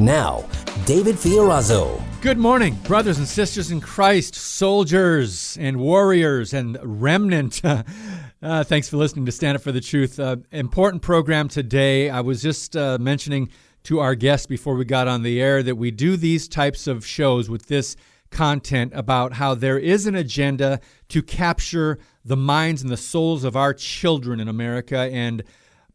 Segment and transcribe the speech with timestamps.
[0.00, 0.48] Now,
[0.86, 2.02] David Fiorazo.
[2.22, 7.60] Good morning, brothers and sisters in Christ, soldiers and warriors and remnant.
[8.42, 10.18] uh, thanks for listening to Stand Up for the Truth.
[10.18, 12.08] Uh, important program today.
[12.08, 13.50] I was just uh, mentioning
[13.82, 17.04] to our guests before we got on the air that we do these types of
[17.04, 17.94] shows with this
[18.30, 23.54] content about how there is an agenda to capture the minds and the souls of
[23.54, 25.10] our children in America.
[25.12, 25.42] And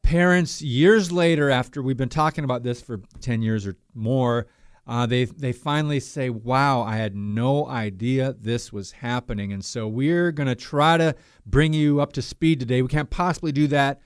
[0.06, 4.46] parents, years later, after we've been talking about this for 10 years or more,
[4.88, 9.88] uh, they they finally say, "Wow, I had no idea this was happening." And so
[9.88, 11.16] we're going to try to
[11.48, 12.84] bring you up to speed today.
[12.84, 14.00] We can't possibly do that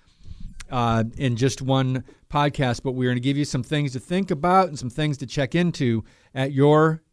[0.71, 4.31] uh, in just one podcast, but we're going to give you some things to think
[4.31, 7.03] about and some things to check into at your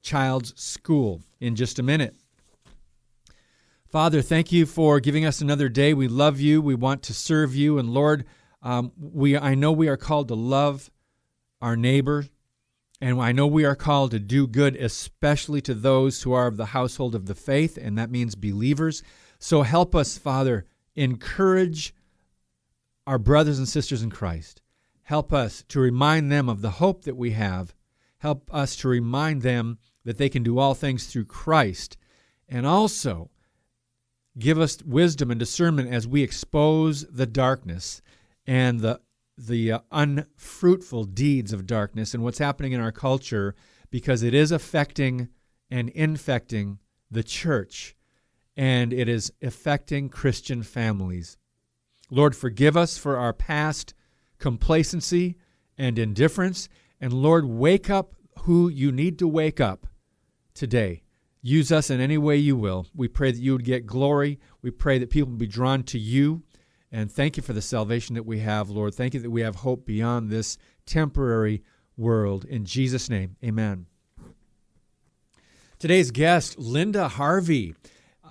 [0.00, 2.16] child's school in just a minute.
[3.90, 5.94] Father, thank you for giving us another day.
[5.94, 6.62] We love you.
[6.62, 8.24] We want to serve you, and Lord,
[8.62, 10.90] um, we I know we are called to love
[11.60, 12.24] our neighbor
[13.00, 16.58] and I know we are called to do good, especially to those who are of
[16.58, 19.02] the household of the faith, and that means believers.
[19.38, 21.94] So help us, Father, encourage
[23.06, 24.60] our brothers and sisters in Christ.
[25.04, 27.74] Help us to remind them of the hope that we have.
[28.18, 31.96] Help us to remind them that they can do all things through Christ.
[32.50, 33.30] And also,
[34.40, 38.02] give us wisdom and discernment as we expose the darkness
[38.46, 39.00] and the
[39.38, 43.54] the uh, unfruitful deeds of darkness and what's happening in our culture
[43.90, 45.28] because it is affecting
[45.70, 46.78] and infecting
[47.10, 47.96] the church
[48.56, 51.38] and it is affecting Christian families.
[52.10, 53.94] Lord, forgive us for our past
[54.38, 55.36] complacency
[55.78, 56.68] and indifference.
[57.00, 59.86] And Lord, wake up who you need to wake up
[60.52, 61.02] today.
[61.42, 62.86] Use us in any way you will.
[62.94, 64.38] We pray that you would get glory.
[64.60, 66.42] We pray that people would be drawn to you
[66.92, 68.94] and thank you for the salvation that we have, Lord.
[68.94, 71.62] Thank you that we have hope beyond this temporary
[71.96, 72.44] world.
[72.44, 73.86] In Jesus' name, amen.
[75.78, 77.74] Today's guest, Linda Harvey.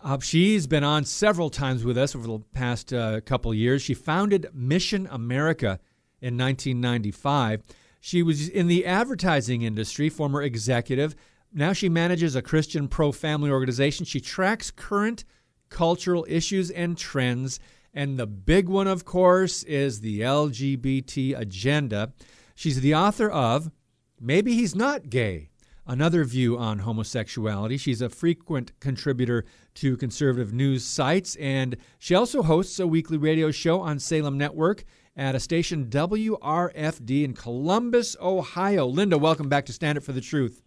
[0.04, 3.82] Uh, she's been on several times with us over the past uh, couple years.
[3.82, 5.80] She founded Mission America
[6.22, 7.64] in 1995.
[8.02, 11.16] She was in the advertising industry, former executive.
[11.52, 14.06] Now she manages a Christian pro family organization.
[14.06, 15.26] She tracks current
[15.70, 17.60] cultural issues and trends
[17.94, 22.14] and the big one, of course, is the LGBT agenda.
[22.56, 23.72] She's the author of
[24.20, 25.50] Maybe He's Not Gay,
[25.88, 27.78] another view on homosexuality.
[27.78, 29.46] She's a frequent contributor
[29.76, 34.84] to conservative news sites, and she also hosts a weekly radio show on Salem Network
[35.16, 38.86] at a station WRFD in Columbus, Ohio.
[38.86, 40.62] Linda, welcome back to Stand Up for the Truth.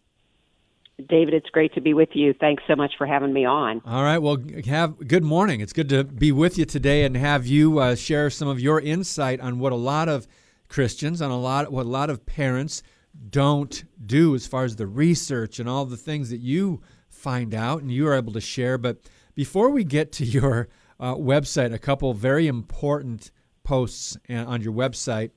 [1.09, 2.35] David, it's great to be with you.
[2.35, 3.81] Thanks so much for having me on.
[3.85, 4.19] All right.
[4.19, 5.61] Well, have good morning.
[5.61, 8.81] It's good to be with you today and have you uh, share some of your
[8.81, 10.27] insight on what a lot of
[10.69, 12.83] Christians, on a lot what a lot of parents
[13.29, 17.83] don't do as far as the research and all the things that you find out
[17.83, 18.79] and you are able to share.
[18.79, 18.99] But
[19.35, 23.31] before we get to your uh, website, a couple very important
[23.65, 25.31] posts on your website.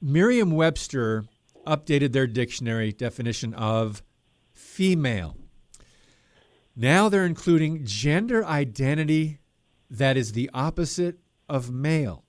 [0.00, 1.24] Merriam-Webster
[1.66, 4.02] updated their dictionary definition of
[4.80, 5.36] female.
[6.74, 9.36] Now they're including gender identity
[9.90, 11.18] that is the opposite
[11.50, 12.24] of male.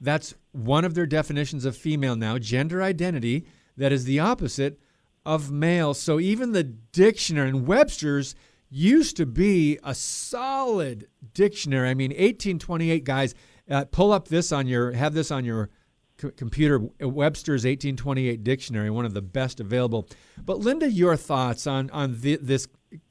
[0.00, 3.46] That's one of their definitions of female now, gender identity
[3.76, 4.80] that is the opposite
[5.24, 5.94] of male.
[5.94, 8.34] So even the dictionary and Webster's
[8.68, 11.88] used to be a solid dictionary.
[11.88, 13.32] I mean, 1828 guys,
[13.70, 15.70] uh, pull up this on your, have this on your
[16.16, 20.08] computer, Webster's 1828 dictionary, one of the best available.
[20.42, 22.68] But Linda, your thoughts on on the, this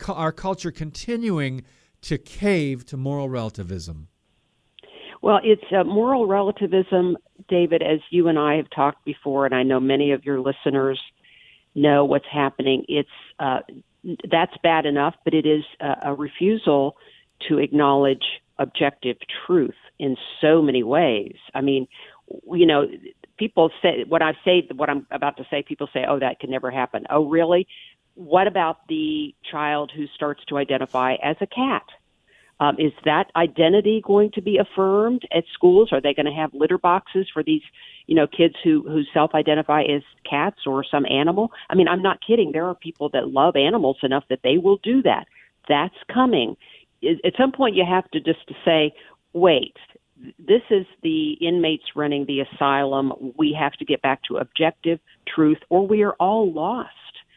[0.08, 1.64] our culture continuing
[2.02, 4.08] to cave to moral relativism?
[5.22, 7.18] Well, it's uh, moral relativism,
[7.50, 11.02] David, as you and I have talked before, and I know many of your listeners
[11.74, 12.86] know what's happening.
[12.88, 13.10] It's
[13.40, 13.62] uh,
[14.30, 16.96] that's bad enough, but it is a, a refusal
[17.48, 18.24] to acknowledge
[18.60, 21.36] objective truth in so many ways.
[21.54, 21.88] I mean,
[22.28, 22.88] you know,
[23.38, 25.64] people say what I say, what I'm about to say.
[25.64, 27.68] People say, "Oh, that can never happen." Oh, really?
[28.16, 31.84] What about the child who starts to identify as a cat?
[32.62, 35.90] Um, is that identity going to be affirmed at schools?
[35.92, 37.62] Are they going to have litter boxes for these
[38.08, 41.52] you know, kids who who self-identify as cats or some animal.
[41.70, 42.52] I mean, I'm not kidding.
[42.52, 45.26] There are people that love animals enough that they will do that.
[45.68, 46.56] That's coming.
[47.04, 48.94] At some point, you have to just say,
[49.34, 49.76] wait.
[50.40, 53.34] This is the inmates running the asylum.
[53.38, 56.90] We have to get back to objective truth, or we are all lost.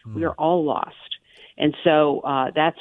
[0.06, 0.14] Mm.
[0.14, 0.94] We are all lost.
[1.56, 2.78] And so uh, that's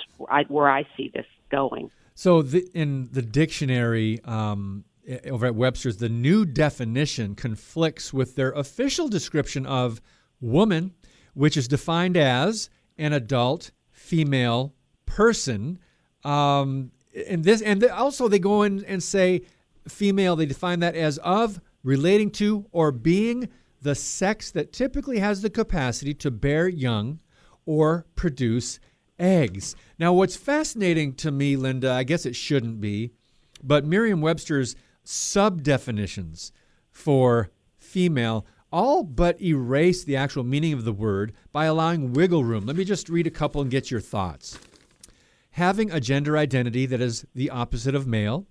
[0.48, 1.90] where I see this going.
[2.14, 4.86] So, the, in the dictionary um,
[5.30, 10.02] over at Webster's, the new definition conflicts with their official description of
[10.42, 10.94] woman,
[11.34, 14.74] which is defined as an adult female
[15.06, 15.80] person.
[16.24, 16.92] Um,
[17.30, 19.44] and this, and also they go in and say
[19.90, 20.36] female.
[20.36, 23.50] They define that as of, relating to, or being
[23.82, 27.20] the sex that typically has the capacity to bear young
[27.66, 28.80] or produce
[29.20, 29.76] eggs.
[30.00, 33.12] Now, what's fascinating to me, Linda, I guess it shouldn't be,
[33.64, 36.52] but Merriam Webster's sub definitions
[36.92, 42.66] for female all but erase the actual meaning of the word by allowing wiggle room.
[42.66, 44.60] Let me just read a couple and get your thoughts.
[45.52, 48.46] Having a gender identity that is the opposite of male,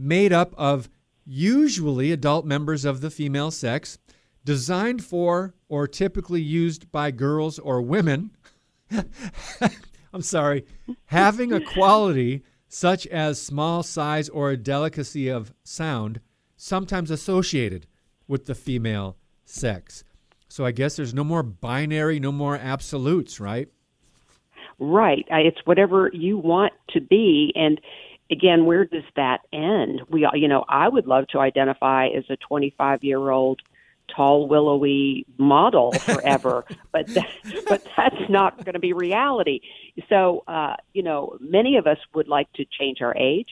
[0.00, 0.88] made up of
[1.24, 3.98] usually adult members of the female sex,
[4.44, 8.30] designed for or typically used by girls or women.
[10.12, 10.64] I'm sorry,
[11.06, 16.20] having a quality such as small size or a delicacy of sound,
[16.56, 17.86] sometimes associated
[18.26, 20.04] with the female sex.
[20.48, 23.68] So I guess there's no more binary, no more absolutes, right?
[24.80, 25.26] Right.
[25.30, 27.52] It's whatever you want to be.
[27.54, 27.80] And
[28.30, 30.02] again, where does that end?
[30.08, 33.60] We, you know, I would love to identify as a 25 year old
[34.14, 37.28] tall, willowy model forever, but that,
[37.68, 39.60] but that's not going to be reality.
[40.08, 43.50] So, uh, you know, many of us would like to change our age.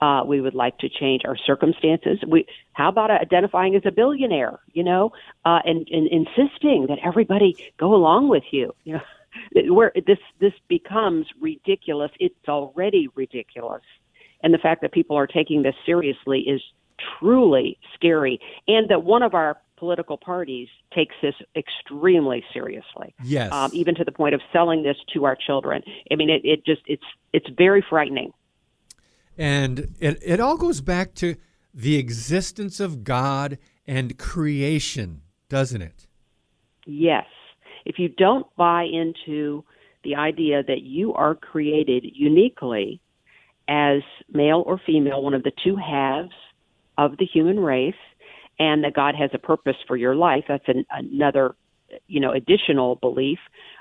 [0.00, 2.18] Uh, we would like to change our circumstances.
[2.26, 4.58] We, how about identifying as a billionaire?
[4.72, 5.12] You know,
[5.44, 8.74] uh, and, and insisting that everybody go along with you.
[8.84, 8.94] You
[9.54, 12.10] know, where this this becomes ridiculous.
[12.20, 13.82] It's already ridiculous,
[14.44, 16.60] and the fact that people are taking this seriously is
[17.18, 18.38] truly scary.
[18.68, 23.14] And that one of our political parties takes this extremely seriously.
[23.24, 23.50] Yes.
[23.52, 25.82] Um, even to the point of selling this to our children.
[26.12, 27.02] I mean, it, it just it's
[27.32, 28.34] it's very frightening.
[29.38, 31.36] And it it all goes back to
[31.72, 36.06] the existence of God and creation, doesn't it?
[36.86, 37.26] Yes.
[37.86, 39.64] If you don't buy into
[40.04, 43.00] the idea that you are created uniquely
[43.68, 44.02] as
[44.32, 46.34] male or female, one of the two halves
[46.98, 47.94] of the human race,
[48.58, 50.44] and that God has a purpose for your life.
[50.48, 51.56] That's an, another,
[52.06, 53.38] you know, additional belief.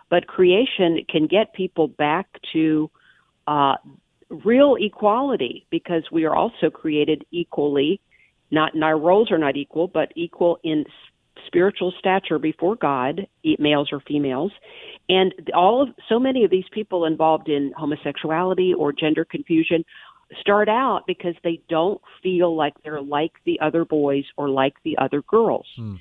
[0.10, 2.90] But creation can get people back to
[3.48, 3.76] uh,
[4.30, 8.02] real equality because we are also created equally.
[8.52, 10.86] Not, and our roles are not equal, but equal in
[11.48, 13.28] spiritual stature before God,
[13.60, 14.52] males or females.
[15.10, 19.84] And all of so many of these people involved in homosexuality or gender confusion
[20.40, 24.98] start out because they don't feel like they're like the other boys or like the
[24.98, 25.68] other girls.
[25.76, 25.96] Hmm.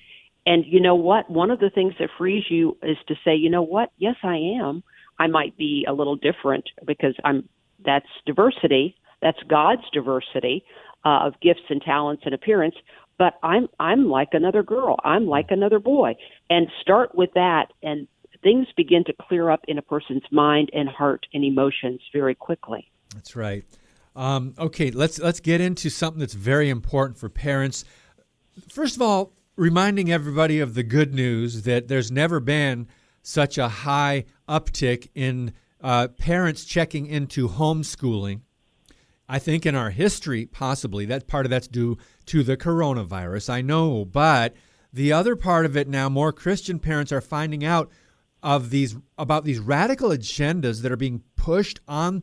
[0.47, 1.31] And you know what?
[1.31, 3.91] One of the things that frees you is to say, you know what?
[3.99, 4.83] Yes, I am.
[5.19, 7.49] I might be a little different because I'm
[7.85, 8.97] that's diversity.
[9.21, 10.65] That's God's diversity
[11.05, 12.75] uh, of gifts and talents and appearance.
[13.19, 14.97] But I'm I'm like another girl.
[15.05, 16.17] I'm like another boy.
[16.51, 18.09] And start with that, and
[18.43, 22.91] things begin to clear up in a person's mind and heart and emotions very quickly.
[23.15, 23.65] That's right.
[24.15, 27.85] Um, okay, let's let's get into something that's very important for parents.
[28.69, 32.89] First of all, reminding everybody of the good news that there's never been
[33.23, 38.41] such a high uptick in uh, parents checking into homeschooling.
[39.29, 43.49] I think in our history, possibly that part of that's due to the coronavirus.
[43.51, 44.55] I know, but
[44.93, 47.91] the other part of it now, more Christian parents are finding out
[48.43, 52.23] of these about these radical agendas that are being pushed on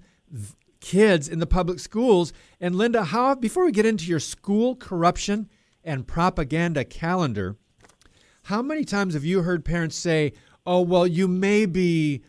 [0.82, 2.34] kids in the public schools.
[2.60, 5.50] And Linda, how before we get into your school corruption
[5.84, 7.58] and propaganda calendar,
[8.44, 10.34] how many times have you heard parents say,
[10.66, 12.24] "Oh, well, you may be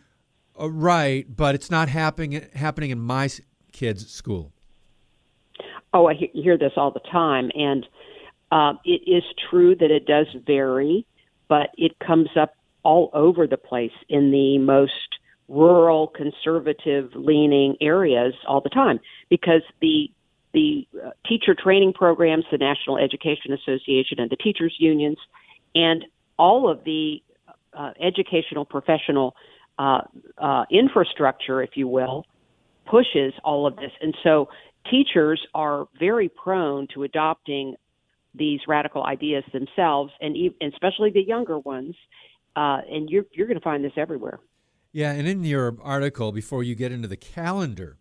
[0.59, 3.29] uh, right, but it's not happening happening in my
[3.71, 4.53] kids' school"?
[5.93, 7.85] Oh, I hear this all the time, and
[8.51, 11.05] uh, it is true that it does vary,
[11.49, 14.91] but it comes up all over the place in the most
[15.47, 20.09] rural conservative leaning areas all the time because the
[20.53, 25.17] the uh, teacher training programs, the National Education Association, and the teachers unions,
[25.75, 26.03] and
[26.37, 27.21] all of the
[27.73, 29.33] uh, educational professional
[29.79, 30.01] uh,
[30.37, 32.25] uh, infrastructure, if you will,
[32.85, 33.91] pushes all of this.
[34.01, 34.49] And so
[34.89, 37.75] teachers are very prone to adopting
[38.33, 41.95] these radical ideas themselves, and especially the younger ones.
[42.55, 44.39] Uh, and you're you're going to find this everywhere.
[44.91, 47.97] Yeah, and in your article, before you get into the calendar,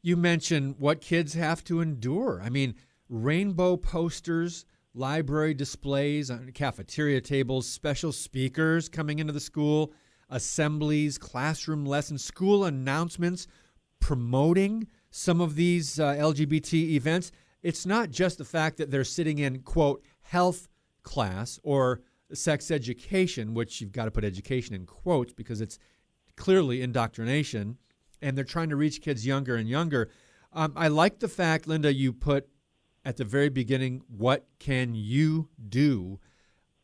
[0.00, 2.40] you mention what kids have to endure.
[2.42, 2.74] I mean,
[3.10, 9.92] rainbow posters, library displays on cafeteria tables, special speakers coming into the school,
[10.30, 13.46] assemblies, classroom lessons, school announcements
[14.00, 14.86] promoting
[15.16, 17.32] some of these uh, LGBT events.
[17.62, 20.68] It's not just the fact that they're sitting in, quote, health
[21.02, 22.02] class or
[22.34, 25.78] sex education, which you've got to put education in quotes because it's
[26.36, 27.78] clearly indoctrination,
[28.20, 30.10] and they're trying to reach kids younger and younger.
[30.52, 32.48] Um, I like the fact, Linda, you put
[33.02, 36.20] at the very beginning, what can you do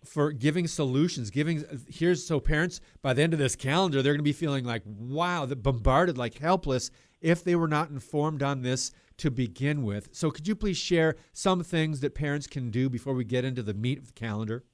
[0.06, 1.30] for giving solutions?
[1.30, 4.64] Giving here's so parents by the end of this calendar, they're going to be feeling
[4.64, 6.90] like, wow, they're bombarded, like helpless
[7.22, 10.08] if they were not informed on this to begin with.
[10.12, 13.62] So, could you please share some things that parents can do before we get into
[13.62, 14.64] the meat of the calendar?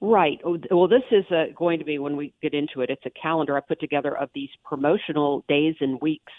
[0.00, 0.40] Right.
[0.44, 2.90] Oh, well, this is uh, going to be when we get into it.
[2.90, 6.32] It's a calendar I put together of these promotional days and weeks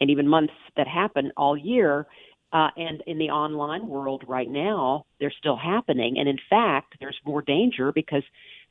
[0.00, 2.06] and even months that happen all year.
[2.52, 6.16] Uh, and in the online world right now, they're still happening.
[6.18, 8.22] And in fact, there's more danger because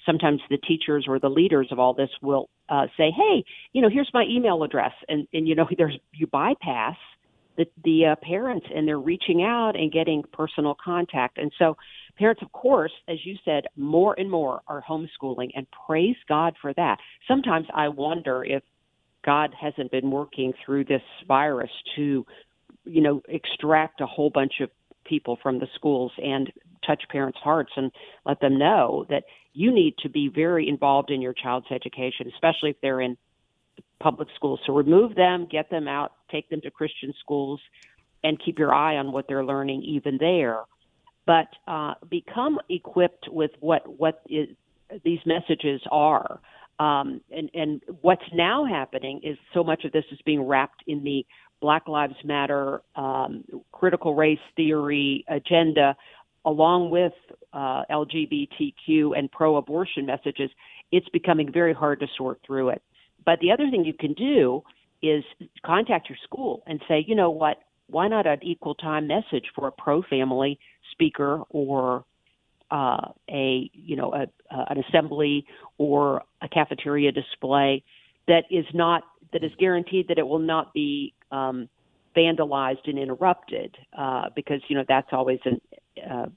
[0.05, 3.43] sometimes the teachers or the leaders of all this will uh, say, "Hey,
[3.73, 6.95] you know, here's my email address," and and you know, there's you bypass
[7.57, 11.37] the the uh, parents and they're reaching out and getting personal contact.
[11.37, 11.77] And so
[12.17, 16.73] parents, of course, as you said, more and more are homeschooling, and praise God for
[16.73, 16.97] that.
[17.27, 18.63] Sometimes I wonder if
[19.23, 22.25] God hasn't been working through this virus to,
[22.85, 24.69] you know, extract a whole bunch of
[25.05, 26.51] people from the schools and
[26.85, 27.91] touch parents' hearts and
[28.25, 29.23] let them know that
[29.53, 33.17] you need to be very involved in your child's education, especially if they're in
[33.99, 34.59] public schools.
[34.65, 37.59] So remove them, get them out, take them to Christian schools,
[38.23, 40.61] and keep your eye on what they're learning even there.
[41.25, 44.49] But uh, become equipped with what what is,
[45.03, 46.39] these messages are.
[46.79, 51.03] Um, and, and what's now happening is so much of this is being wrapped in
[51.03, 51.25] the
[51.61, 55.95] Black Lives Matter, um, critical race theory agenda,
[56.45, 57.13] along with
[57.53, 60.49] uh, LGBTQ and pro abortion messages.
[60.91, 62.81] It's becoming very hard to sort through it.
[63.25, 64.63] But the other thing you can do
[65.01, 65.23] is
[65.65, 67.57] contact your school and say, you know what,
[67.87, 70.59] why not an equal time message for a pro family
[70.91, 72.05] speaker or
[72.71, 75.45] uh, a you know a, uh, an assembly
[75.77, 77.83] or a cafeteria display
[78.27, 81.67] that is not that is guaranteed that it will not be um,
[82.15, 85.59] vandalized and interrupted uh, because you know that's always an,
[85.97, 86.27] uh,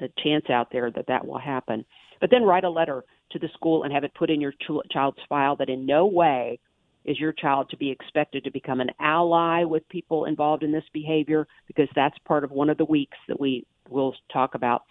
[0.00, 1.84] a chance out there that that will happen.
[2.20, 4.90] But then write a letter to the school and have it put in your ch-
[4.90, 6.58] child's file that in no way
[7.04, 10.84] is your child to be expected to become an ally with people involved in this
[10.92, 14.82] behavior because that's part of one of the weeks that we will talk about.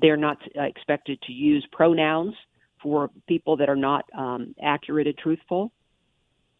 [0.00, 2.34] They're not uh, expected to use pronouns
[2.82, 5.72] for people that are not um, accurate and truthful,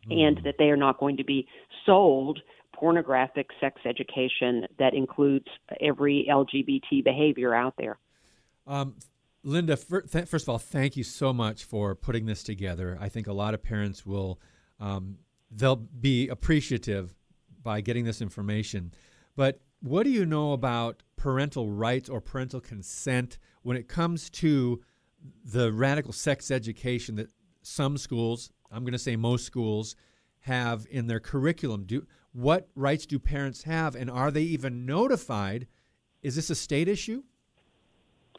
[0.09, 0.27] mm.
[0.27, 1.47] and that they are not going to be
[1.85, 2.41] sold
[2.79, 5.47] pornographic sex education that includes
[5.81, 7.99] every LGBT behavior out there.
[8.67, 8.95] Um,
[9.43, 12.97] Linda, first of all, thank you so much for putting this together.
[13.01, 14.41] I think a lot of parents will
[14.81, 15.19] um,
[15.51, 17.15] they'll be appreciative
[17.63, 18.93] by getting this information.
[19.37, 24.83] But what do you know about parental rights or parental consent when it comes to
[25.45, 27.29] the radical sex education that
[27.63, 29.95] some schools, I'm going to say most schools,
[30.41, 31.85] have in their curriculum?
[31.85, 35.67] Do what rights do parents have, and are they even notified?
[36.23, 37.23] Is this a state issue?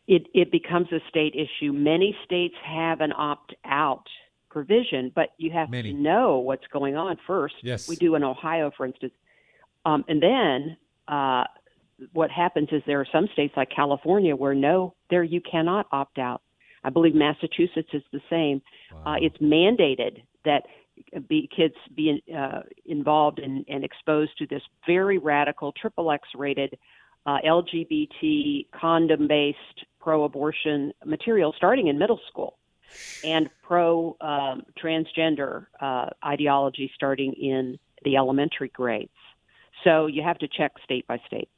[0.07, 1.73] It it becomes a state issue.
[1.73, 4.05] Many states have an opt out
[4.49, 5.93] provision, but you have Many.
[5.93, 7.55] to know what's going on first.
[7.61, 7.89] Yes.
[7.89, 9.13] We do in Ohio, for instance.
[9.85, 11.45] Um, and then uh,
[12.13, 16.19] what happens is there are some states like California where no, there you cannot opt
[16.19, 16.41] out.
[16.83, 18.61] I believe Massachusetts is the same.
[18.91, 19.13] Uh, wow.
[19.13, 20.63] Uh, it's mandated that
[21.27, 26.77] be, kids be uh, involved in, and exposed to this very radical, triple X rated
[27.25, 32.57] uh, LGBT condom based pro abortion material starting in middle school
[33.23, 39.09] and pro um, transgender uh, ideology starting in the elementary grades.
[39.83, 41.49] So you have to check state by state.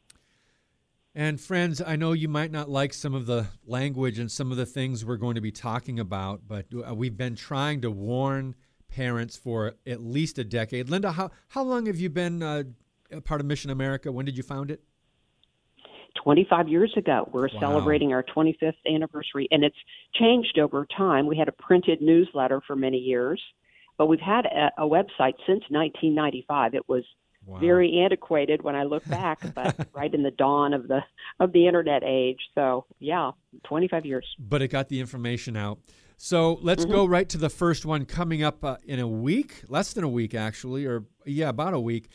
[1.13, 4.57] And friends, I know you might not like some of the language and some of
[4.57, 8.55] the things we're going to be talking about, but uh, we've been trying to warn
[8.89, 10.89] parents for at least a decade.
[10.89, 12.63] Linda, how, how long have you been uh,
[13.11, 14.11] a part of Mission America?
[14.11, 14.81] When did you found it?
[16.23, 17.29] 25 years ago.
[17.31, 17.59] We're wow.
[17.59, 19.77] celebrating our 25th anniversary, and it's
[20.15, 21.27] changed over time.
[21.27, 23.41] We had a printed newsletter for many years,
[23.97, 26.73] but we've had a, a website since 1995.
[26.73, 27.03] It was
[27.45, 27.59] wow.
[27.59, 31.01] very antiquated when I look back, but right in the dawn of the
[31.39, 32.39] of the internet age.
[32.55, 33.31] So yeah,
[33.65, 34.25] 25 years.
[34.39, 35.79] But it got the information out.
[36.17, 36.93] So let's mm-hmm.
[36.93, 40.09] go right to the first one coming up uh, in a week, less than a
[40.09, 42.09] week actually, or yeah, about a week.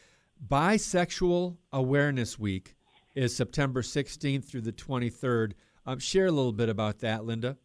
[0.47, 2.75] Bisexual Awareness Week
[3.14, 5.52] is September 16th through the 23rd.
[5.87, 7.56] Um, share a little bit about that, Linda.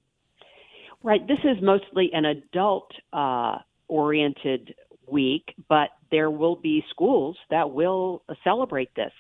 [1.01, 1.27] Right.
[1.27, 4.75] This is mostly an adult uh, oriented
[5.08, 9.12] week, but there will be schools that will celebrate this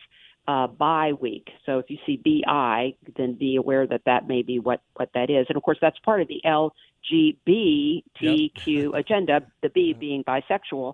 [0.47, 1.49] uh, bi week.
[1.65, 5.29] So if you see BI, then be aware that that may be what, what that
[5.29, 5.45] is.
[5.49, 8.93] And of course, that's part of the LGBTQ yep.
[8.93, 10.93] agenda, the B being bisexual.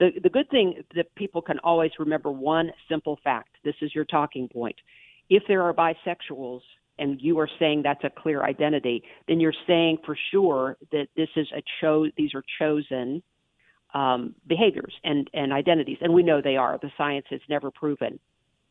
[0.00, 4.04] The, the good thing that people can always remember one simple fact this is your
[4.04, 4.76] talking point.
[5.28, 6.60] If there are bisexuals
[6.98, 11.28] and you are saying that's a clear identity, then you're saying for sure that this
[11.36, 13.22] is a cho- these are chosen
[13.92, 15.98] um, behaviors and, and identities.
[16.00, 16.78] And we know they are.
[16.80, 18.18] The science has never proven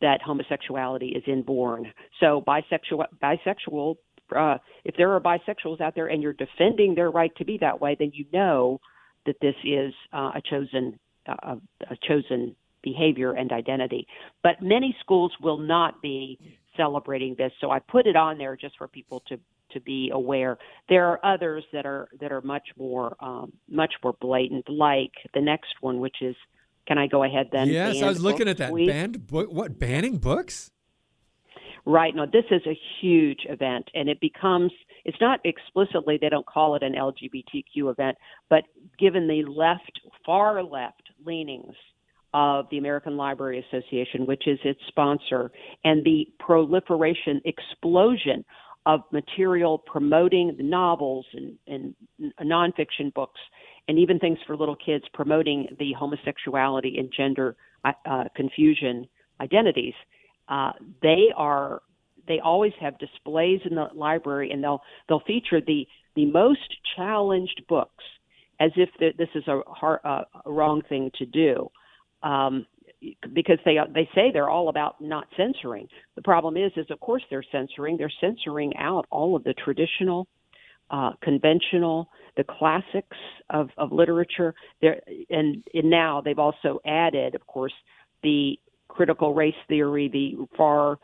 [0.04, 1.92] that homosexuality is inborn.
[2.20, 3.96] So bisexual, bisexual
[4.36, 7.80] uh, if there are bisexuals out there and you're defending their right to be that
[7.80, 8.80] way, then you know
[9.26, 11.56] that this is uh, a chosen uh,
[11.90, 14.06] a chosen behavior and identity.
[14.42, 18.78] But many schools will not be celebrating this, so I put it on there just
[18.78, 19.40] for people to
[19.72, 20.58] to be aware.
[20.90, 25.42] There are others that are that are much more um, much more blatant, like the
[25.42, 26.36] next one, which is.
[26.88, 27.70] Can I go ahead then?
[27.70, 28.72] Yes, I was looking at that.
[28.72, 28.90] Week.
[28.90, 29.52] Banned book.
[29.52, 30.72] What banning books?
[31.86, 32.16] Right.
[32.16, 34.72] No, this is a huge event, and it becomes,
[35.04, 38.18] it's not explicitly, they don't call it an LGBTQ event,
[38.50, 38.64] but
[38.98, 41.76] given the left, far left leanings
[42.34, 45.52] of the American Library Association, which is its sponsor,
[45.84, 48.46] and the proliferation, explosion
[48.86, 51.96] of material promoting the novels and, and
[52.42, 53.40] nonfiction books,
[53.88, 59.08] and even things for little kids promoting the homosexuality and gender uh, confusion
[59.42, 59.94] identities
[60.48, 60.72] uh,
[61.02, 61.82] they are
[62.28, 65.86] they always have displays in the library, and they'll they'll feature the
[66.16, 66.60] the most
[66.96, 68.04] challenged books
[68.60, 71.70] as if th- this is a, uh, a wrong thing to do.
[72.22, 72.66] Um,
[73.34, 75.88] because they they say they're all about not censoring.
[76.16, 77.98] The problem is, is of course they're censoring.
[77.98, 80.28] They're censoring out all of the traditional,
[80.94, 83.18] uh, conventional, the classics
[83.50, 84.54] of of literature.
[84.82, 87.74] There and, and now they've also added, of course,
[88.22, 91.00] the critical race theory, the far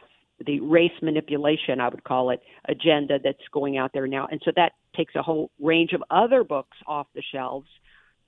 [0.46, 4.28] the race manipulation, I would call it, agenda that's going out there now.
[4.32, 7.68] And so that takes a whole range of other books off the shelves.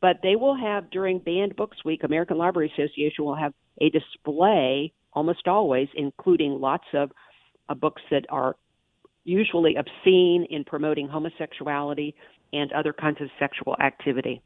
[0.01, 4.91] But they will have during Banned Books Week, American Library Association will have a display
[5.13, 7.11] almost always, including lots of
[7.69, 8.55] uh, books that are
[9.23, 12.15] usually obscene in promoting homosexuality
[12.53, 14.41] and other kinds of sexual activity.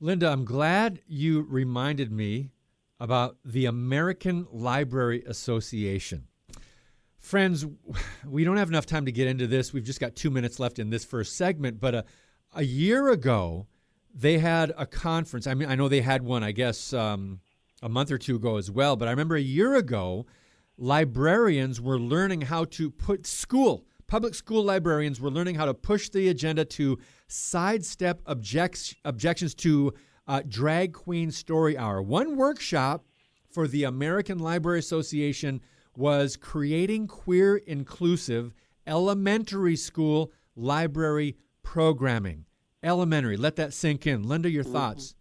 [0.00, 2.50] Linda, I'm glad you reminded me
[2.98, 6.26] about the American Library Association.
[7.18, 7.66] Friends,
[8.26, 9.72] we don't have enough time to get into this.
[9.72, 11.80] We've just got two minutes left in this first segment.
[11.80, 12.04] But a,
[12.54, 13.66] a year ago,
[14.14, 15.46] they had a conference.
[15.46, 17.40] I mean, I know they had one, I guess, um,
[17.82, 18.96] a month or two ago as well.
[18.96, 20.26] But I remember a year ago,
[20.78, 26.08] librarians were learning how to put school, public school librarians were learning how to push
[26.08, 29.94] the agenda to sidestep objects, objections to
[30.26, 32.02] uh, Drag Queen Story Hour.
[32.02, 33.06] One workshop
[33.52, 35.60] for the American Library Association
[35.96, 38.52] was creating queer inclusive
[38.84, 42.46] elementary school library programming.
[42.82, 44.24] Elementary, let that sink in.
[44.24, 44.72] Linda, your mm-hmm.
[44.72, 45.14] thoughts?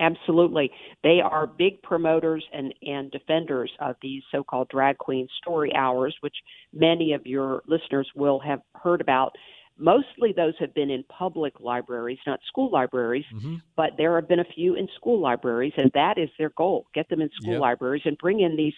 [0.00, 0.70] Absolutely.
[1.02, 6.16] They are big promoters and, and defenders of these so called drag queen story hours,
[6.20, 6.34] which
[6.72, 9.32] many of your listeners will have heard about.
[9.78, 13.56] Mostly those have been in public libraries, not school libraries, mm-hmm.
[13.76, 17.08] but there have been a few in school libraries, and that is their goal get
[17.08, 17.60] them in school yep.
[17.60, 18.74] libraries and bring in these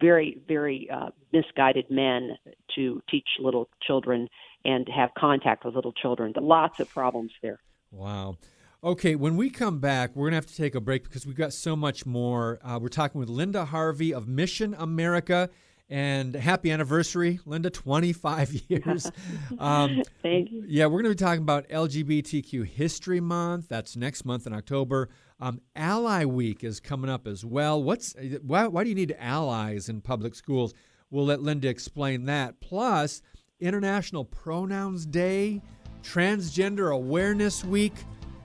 [0.00, 2.36] very, very uh, misguided men
[2.74, 4.28] to teach little children
[4.64, 6.32] and have contact with little children.
[6.36, 7.58] Lots of problems there.
[7.90, 8.36] Wow.
[8.84, 11.34] Okay, when we come back, we're going to have to take a break because we've
[11.34, 12.60] got so much more.
[12.62, 15.50] Uh, we're talking with Linda Harvey of Mission America
[15.90, 19.10] and happy anniversary, Linda, 25 years.
[19.58, 20.62] Um, Thank you.
[20.68, 23.66] Yeah, we're going to be talking about LGBTQ History Month.
[23.68, 25.08] That's next month in October.
[25.40, 27.82] Um, Ally Week is coming up as well.
[27.82, 30.72] What's why, why do you need allies in public schools?
[31.10, 32.60] We'll let Linda explain that.
[32.60, 33.22] Plus,
[33.58, 35.62] International Pronouns Day,
[36.04, 37.94] Transgender Awareness Week,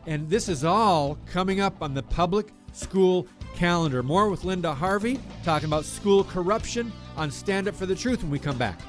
[0.06, 4.04] and this is all coming up on the public school calendar.
[4.04, 8.32] More with Linda Harvey talking about school corruption on Stand Up for the Truth when
[8.32, 8.80] we come back.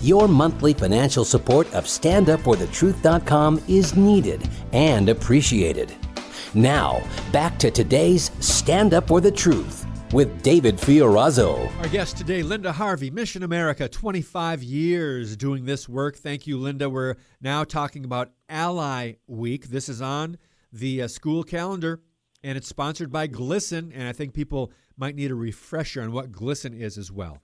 [0.00, 5.94] Your monthly financial support of StandUpForTheTruth.com is needed and appreciated.
[6.54, 11.74] Now, back to today's Stand Up for the Truth with David Fiorazo.
[11.78, 16.16] Our guest today, Linda Harvey, Mission America, 25 years doing this work.
[16.16, 16.90] Thank you, Linda.
[16.90, 19.68] We're now talking about Ally Week.
[19.68, 20.36] This is on
[20.72, 22.00] the uh, school calendar
[22.44, 23.92] and it's sponsored by GLSEN.
[23.94, 27.38] And I think people might need a refresher on what GLSEN is as well.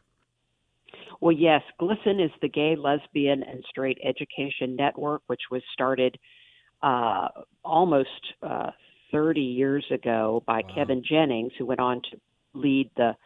[1.20, 6.16] Well, yes, GLSEN is the Gay, Lesbian, and Straight Education Network, which was started
[6.82, 7.28] uh,
[7.64, 8.08] almost
[8.42, 8.70] uh,
[9.10, 10.74] 30 years ago by wow.
[10.74, 12.20] Kevin Jennings, who went on to
[12.54, 13.16] lead the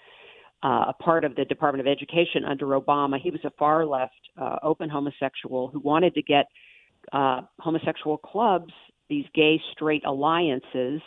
[0.63, 3.19] uh, a part of the Department of Education under Obama.
[3.21, 6.47] He was a far left, uh, open homosexual who wanted to get
[7.13, 8.73] uh, homosexual clubs,
[9.09, 11.01] these gay straight alliances,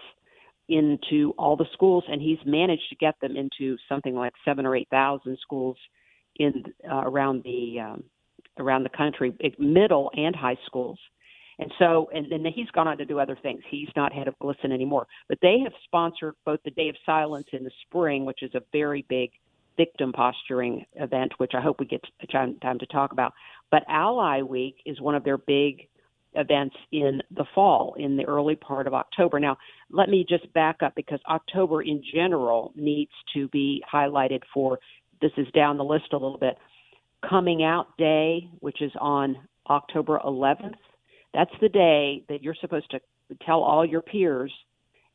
[0.67, 4.75] into all the schools, and he's managed to get them into something like seven or
[4.75, 5.77] eight thousand schools
[6.37, 8.03] in uh, around the um,
[8.57, 10.97] around the country, middle and high schools.
[11.57, 13.61] And so, and then he's gone on to do other things.
[13.69, 17.47] He's not head of GLSEN anymore, but they have sponsored both the Day of Silence
[17.53, 19.31] in the spring, which is a very big
[19.77, 23.33] victim posturing event, which I hope we get time, time to talk about.
[23.71, 25.87] But Ally Week is one of their big
[26.35, 29.39] events in the fall, in the early part of October.
[29.39, 29.57] Now,
[29.89, 34.79] let me just back up because October in general needs to be highlighted for
[35.21, 36.57] this is down the list a little bit.
[37.27, 39.37] Coming Out Day, which is on
[39.69, 40.75] October 11th,
[41.33, 42.99] that's the day that you're supposed to
[43.45, 44.53] tell all your peers,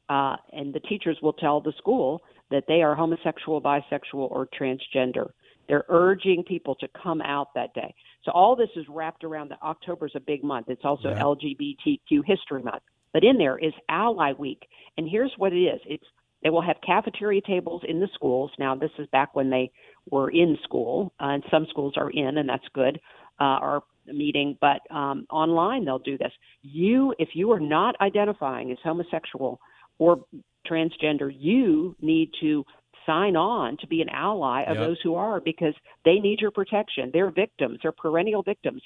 [0.09, 5.31] uh, and the teachers will tell the school that they are homosexual, bisexual, or transgender.
[5.71, 7.95] They're urging people to come out that day.
[8.25, 10.67] So all this is wrapped around that October is a big month.
[10.69, 11.23] It's also yeah.
[11.23, 12.83] LGBTQ History Month.
[13.13, 14.67] But in there is Ally Week.
[14.99, 15.81] And here's what it is.
[15.87, 16.05] It's
[16.43, 18.51] they will have cafeteria tables in the schools.
[18.59, 19.71] Now this is back when they
[20.11, 22.99] were in school, uh, and some schools are in, and that's good.
[23.39, 26.33] Uh, are meeting, but um, online they'll do this.
[26.63, 29.61] You, if you are not identifying as homosexual
[29.99, 30.25] or
[30.69, 32.65] transgender, you need to
[33.07, 34.87] sign on to be an ally of yep.
[34.87, 37.11] those who are because they need your protection.
[37.13, 38.83] They're victims, they're perennial victims.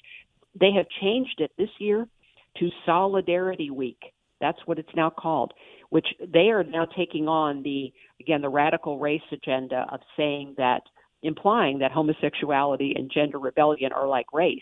[0.58, 2.06] They have changed it this year
[2.58, 3.98] to Solidarity Week.
[4.40, 5.52] That's what it's now called,
[5.90, 10.82] which they are now taking on the, again, the radical race agenda of saying that,
[11.22, 14.60] implying that homosexuality and gender rebellion are like race.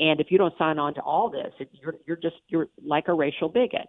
[0.00, 3.14] And if you don't sign on to all this, you're, you're just, you're like a
[3.14, 3.88] racial bigot.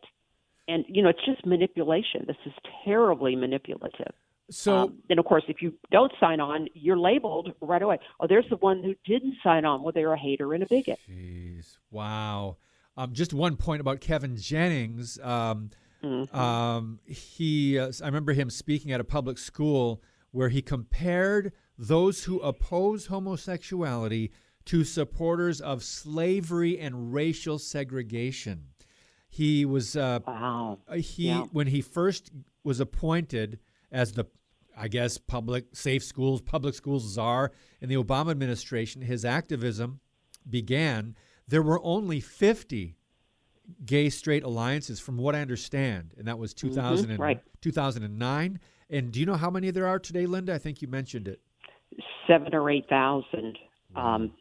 [0.68, 2.26] And, you know, it's just manipulation.
[2.28, 2.54] This is
[2.86, 4.14] terribly manipulative.
[4.50, 8.00] So, um, and of course, if you don't sign on, you're labeled right away.
[8.20, 9.84] Oh, there's the one who didn't sign on.
[9.84, 11.00] Well, they're a hater and a bigot.
[11.10, 12.58] Jeez, wow.
[12.96, 15.20] Um, just one point about Kevin Jennings.
[15.22, 15.72] Um,
[16.04, 16.36] mm-hmm.
[16.36, 22.24] um, he, uh, I remember him speaking at a public school where he compared those
[22.24, 24.32] who oppose homosexuality
[24.66, 28.66] to supporters of slavery and racial segregation.
[29.30, 30.80] He was uh, wow.
[30.96, 31.46] He yeah.
[31.52, 32.32] when he first
[32.64, 33.60] was appointed
[33.92, 34.26] as the
[34.78, 40.00] I guess public safe schools, public schools czar in the Obama administration, his activism
[40.48, 41.16] began.
[41.48, 42.96] There were only 50
[43.86, 47.42] gay straight alliances from what I understand, and that was 2000 mm-hmm, and, right.
[47.62, 48.60] 2009.
[48.90, 50.54] And do you know how many there are today, Linda?
[50.54, 51.42] I think you mentioned it.
[52.28, 53.58] Seven or eight thousand.
[53.96, 54.34] Um,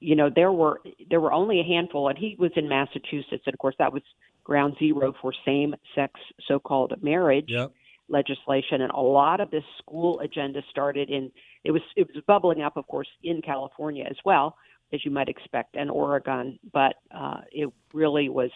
[0.00, 3.54] you know, there were there were only a handful, and he was in Massachusetts, and
[3.54, 4.02] of course that was
[4.44, 7.46] ground zero for same-sex so-called marriage.
[7.48, 7.72] Yep
[8.08, 11.30] legislation, and a lot of this school agenda started in
[11.64, 14.56] it was it was bubbling up, of course, in California as well,
[14.92, 18.50] as you might expect, and Oregon, but uh, it really was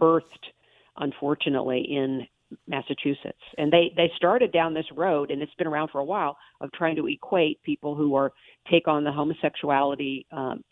[0.00, 0.22] birthed,
[0.96, 2.26] unfortunately, in
[2.66, 6.36] Massachusetts, and they they started down this road, and it's been around for a while
[6.60, 8.32] of trying to equate people who are
[8.70, 10.64] take on the homosexuality um,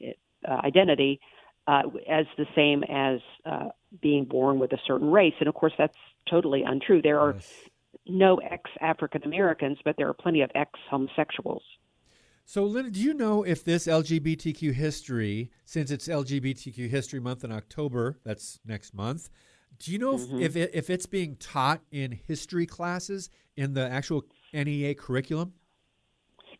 [0.48, 1.20] uh, identity
[1.66, 3.68] uh, as the same as uh,
[4.00, 5.96] being born with a certain race, and of course that's
[6.30, 7.02] totally untrue.
[7.02, 7.68] There are yes
[8.08, 11.62] no ex African Americans, but there are plenty of ex homosexuals.
[12.44, 17.50] So, Linda, do you know if this LGBTQ history, since it's LGBTQ History Month in
[17.50, 19.30] October, that's next month,
[19.80, 20.36] do you know mm-hmm.
[20.36, 25.54] if, if, it, if it's being taught in history classes in the actual NEA curriculum?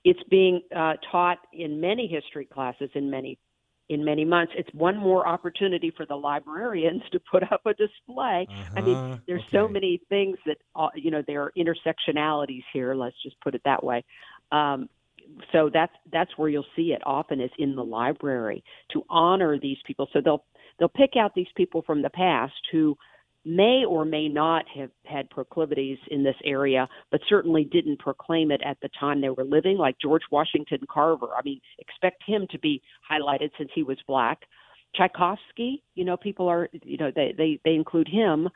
[0.04, 3.38] It's being uh, taught in many history classes in many
[3.88, 4.53] in many months.
[4.57, 8.46] It's one more opportunity for the librarians to put up a display.
[8.49, 8.75] Uh-huh.
[8.77, 9.59] I mean, there's okay.
[9.59, 12.94] so many things that uh, you know there are intersectionalities here.
[12.94, 14.05] Let's just put it that way.
[14.53, 14.88] Um,
[15.53, 19.79] so that's that's where you'll see it often is in the library to honor these
[19.87, 20.09] people.
[20.12, 20.44] So they'll
[20.79, 22.96] they'll pick out these people from the past who
[23.46, 28.61] may or may not have had proclivities in this area, but certainly didn't proclaim it
[28.64, 31.28] at the time they were living, like George Washington Carver.
[31.37, 34.40] I mean, expect him to be highlighted since he was black.
[34.96, 38.48] Tchaikovsky, you know, people are, you know, they they they include him.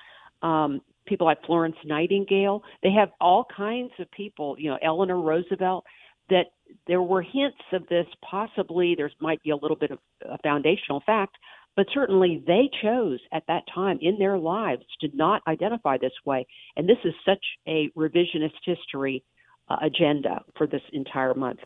[0.42, 2.62] Um, people like Florence Nightingale.
[2.82, 5.84] They have all kinds of people, you know, Eleanor Roosevelt,
[6.30, 6.46] that
[6.86, 8.94] there were hints of this possibly.
[8.96, 9.98] There might be a little bit of
[10.28, 11.36] a foundational fact,
[11.76, 16.46] but certainly they chose at that time in their lives to not identify this way.
[16.76, 19.24] And this is such a revisionist history
[19.68, 21.60] uh, agenda for this entire month.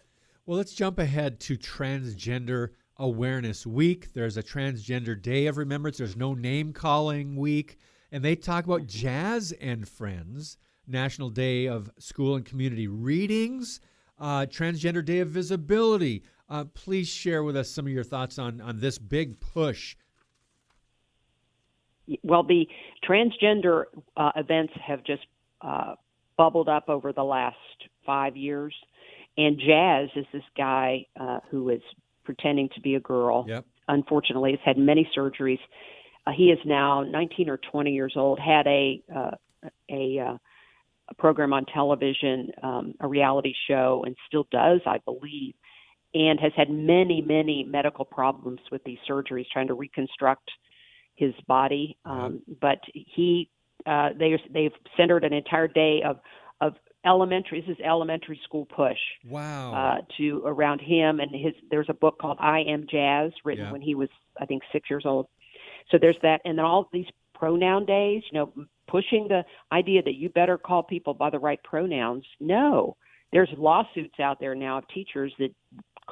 [0.46, 4.12] Well, let's jump ahead to Transgender Awareness Week.
[4.12, 5.98] There's a Transgender Day of Remembrance.
[5.98, 7.78] There's no name calling week.
[8.12, 13.80] And they talk about Jazz and Friends, National Day of School and Community Readings,
[14.18, 16.22] uh, Transgender Day of Visibility.
[16.48, 19.96] Uh, please share with us some of your thoughts on, on this big push.
[22.22, 22.66] Well, the
[23.08, 23.84] transgender
[24.16, 25.22] uh, events have just
[25.62, 25.94] uh,
[26.36, 27.56] bubbled up over the last
[28.04, 28.74] five years.
[29.36, 31.80] And Jazz is this guy uh, who is
[32.24, 33.46] pretending to be a girl.
[33.48, 33.64] Yep.
[33.88, 35.58] Unfortunately, has had many surgeries.
[36.26, 38.38] Uh, he is now 19 or 20 years old.
[38.38, 39.30] Had a uh,
[39.90, 40.36] a, uh,
[41.08, 45.54] a program on television, um, a reality show, and still does, I believe,
[46.14, 50.50] and has had many, many medical problems with these surgeries, trying to reconstruct
[51.16, 51.96] his body.
[52.04, 53.50] Um, but he,
[53.86, 56.18] uh, they, they've centered an entire day of
[56.60, 56.74] of
[57.04, 57.60] elementary.
[57.60, 58.98] This is elementary school push.
[59.28, 59.74] Wow.
[59.74, 61.52] Uh, to around him and his.
[61.70, 63.72] There's a book called I Am Jazz, written Yeah.
[63.72, 64.08] when he was,
[64.40, 65.26] I think, six years old.
[65.90, 68.22] So there's that, and then all these pronoun days.
[68.30, 72.24] You know, pushing the idea that you better call people by the right pronouns.
[72.40, 72.96] No,
[73.32, 75.50] there's lawsuits out there now of teachers that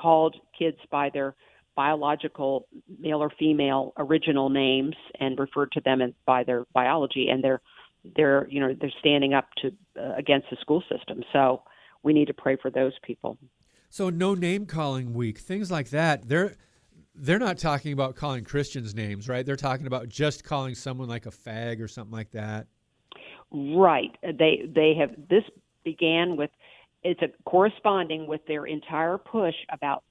[0.02, 1.34] called kids by their
[1.74, 2.66] biological
[2.98, 7.62] male or female original names and referred to them as by their biology and they're
[8.16, 11.62] they're you know they're standing up to uh, against the school system so
[12.02, 13.38] we need to pray for those people
[13.92, 16.26] So no name calling week, things like that.
[16.26, 16.56] They're
[17.14, 19.44] they're not talking about calling Christians names, right?
[19.44, 22.68] They're talking about just calling someone like a fag or something like that.
[23.50, 24.16] Right.
[24.22, 25.44] They they have this
[25.84, 26.50] began with
[27.02, 30.04] it's a corresponding with their entire push about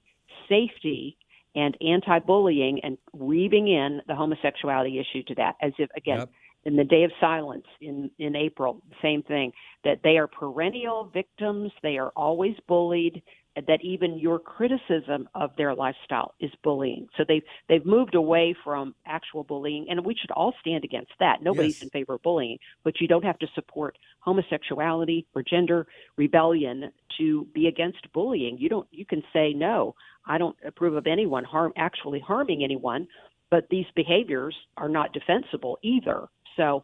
[0.50, 1.18] safety
[1.56, 6.30] and anti-bullying and weaving in the homosexuality issue to that as if again Yep.
[6.66, 9.52] in the day of silence in in April same thing
[9.84, 13.22] that they are perennial victims they are always bullied
[13.56, 17.08] that even your criticism of their lifestyle is bullying.
[17.18, 21.42] So they've they've moved away from actual bullying and we should all stand against that.
[21.42, 21.84] Nobody's Yes.
[21.84, 25.88] in favor of bullying but you don't have to support homosexuality or gender
[26.18, 28.58] rebellion to be against bullying.
[28.58, 33.08] You don't you can say no i don't approve of anyone harm actually harming anyone
[33.50, 36.28] but these behaviors are not defensible either.
[36.58, 36.84] So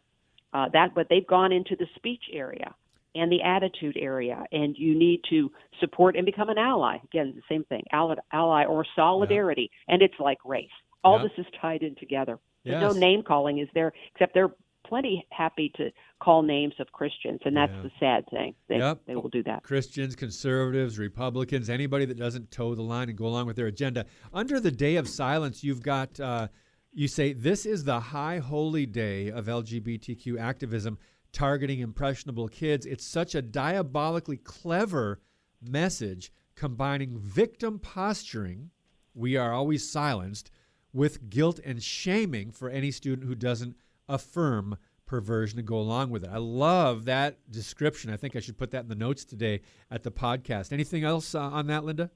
[0.52, 2.74] uh, that but they've gone into the speech area
[3.14, 7.42] and the attitude area and you need to support and become an ally again the
[7.48, 10.68] same thing ally, ally or solidarity and it's like race
[11.04, 11.24] all Yeah.
[11.24, 12.80] this is tied in together Yes.
[12.80, 14.54] there's no name calling is there except they're
[14.86, 15.90] plenty happy to
[16.20, 17.82] call names of christians and that's Yeah.
[17.82, 19.00] the sad thing they, Yep.
[19.06, 23.26] they will do that Christians, conservatives, Republicans, anybody that doesn't toe the line and go
[23.26, 24.04] along with their agenda.
[24.32, 26.48] Under the Day of Silence, you've got, uh,
[26.92, 30.98] you say, this is the high holy day of LGBTQ activism
[31.32, 32.86] targeting impressionable kids.
[32.86, 35.20] It's such a diabolically clever
[35.60, 38.70] message combining victim posturing,
[39.14, 40.50] we are always silenced,
[40.92, 43.76] with guilt and shaming for any student who doesn't
[44.08, 46.30] affirm perversion to go along with it.
[46.32, 48.12] I love that description.
[48.12, 49.60] I think I should put that in the notes today
[49.90, 50.72] at the podcast.
[50.72, 52.10] Anything else uh, on that, Linda?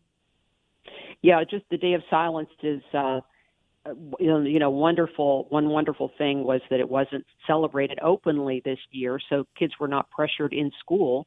[1.23, 3.21] yeah just the day of silence is uh
[4.21, 5.47] you know, wonderful.
[5.51, 10.11] One wonderful thing was that it wasn't celebrated openly this year, so kids were not
[10.11, 11.27] pressured in school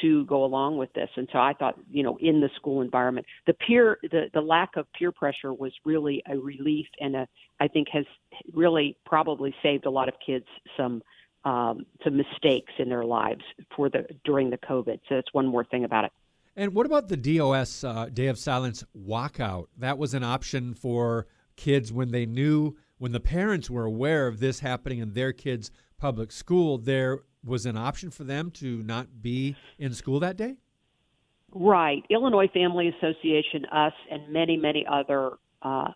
[0.00, 1.10] to go along with this.
[1.16, 4.76] And so I thought, you know, in the school environment, the peer, the the lack
[4.76, 8.04] of peer pressure was really a relief, and a, I think has
[8.52, 11.02] really probably saved a lot of kids some
[11.44, 13.42] um, some mistakes in their lives
[13.74, 15.00] for the during the COVID.
[15.08, 16.12] So that's one more thing about it.
[16.56, 19.66] And what about the DOS uh, Day of Silence walkout?
[19.78, 21.26] That was an option for
[21.60, 25.70] kids when they knew, when the parents were aware of this happening in their kids'
[25.98, 30.56] public school, there was an option for them to not be in school that day?
[31.52, 32.02] Right.
[32.08, 35.92] Illinois Family Association, us, and many, many other uh,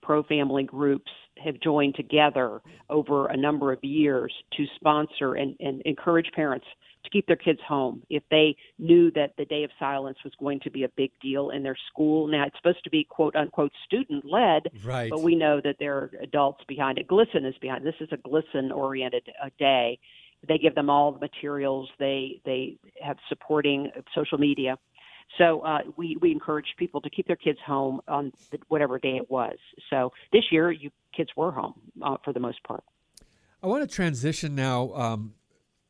[0.00, 1.10] pro family groups
[1.44, 6.66] have joined together over a number of years to sponsor and, and encourage parents
[7.04, 10.60] to keep their kids home if they knew that the day of silence was going
[10.60, 12.26] to be a big deal in their school.
[12.26, 15.10] Now, it's supposed to be quote unquote student led, Right.
[15.10, 17.08] but we know that there are adults behind it.
[17.08, 17.86] GLSEN is behind.
[17.86, 19.98] This is a GLSEN oriented uh, day.
[20.46, 21.88] They give them all the materials.
[21.98, 24.78] They they have supporting social media.
[25.40, 28.30] So uh, we we encourage people to keep their kids home on
[28.68, 29.56] whatever day it was.
[29.88, 32.84] So this year, you kids were home uh, for the most part.
[33.62, 34.92] I want to transition now.
[34.92, 35.32] Um,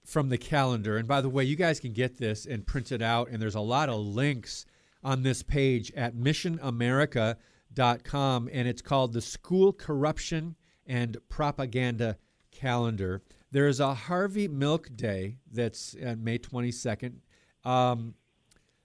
[0.04, 0.96] from the calendar.
[0.96, 3.54] And by the way, you guys can get this and print it out, and there's
[3.54, 4.66] a lot of links
[5.04, 12.16] on this page at missionamerica.com, and it's called the School Corruption and Propaganda
[12.50, 13.22] Calendar.
[13.52, 17.20] There is a Harvey Milk Day that's on May 22nd.
[17.64, 18.14] Um,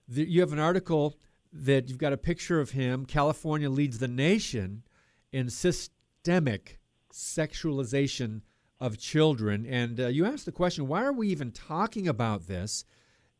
[0.08, 1.18] the, you have an article
[1.52, 3.06] that you've got a picture of him.
[3.06, 4.84] California leads the nation
[5.32, 6.80] in systemic
[7.14, 8.42] sexualization
[8.80, 9.66] of children.
[9.66, 12.86] And uh, you asked the question, why are we even talking about this?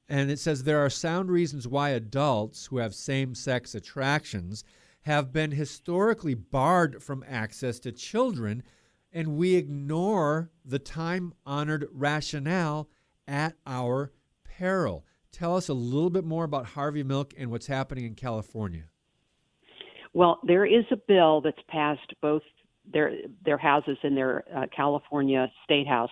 [0.08, 4.64] And it says there are sound reasons why adults who have same sex attractions
[5.02, 8.64] have been historically barred from access to children,
[9.12, 12.90] and we ignore the time honored rationale
[13.28, 14.12] at our
[14.44, 15.06] peril.
[15.36, 18.86] Tell us a little bit more about Harvey Milk and what's happening in California.
[20.14, 22.42] Well, there is a bill that's passed both
[22.90, 23.12] their
[23.44, 26.12] their houses in their uh, California State House,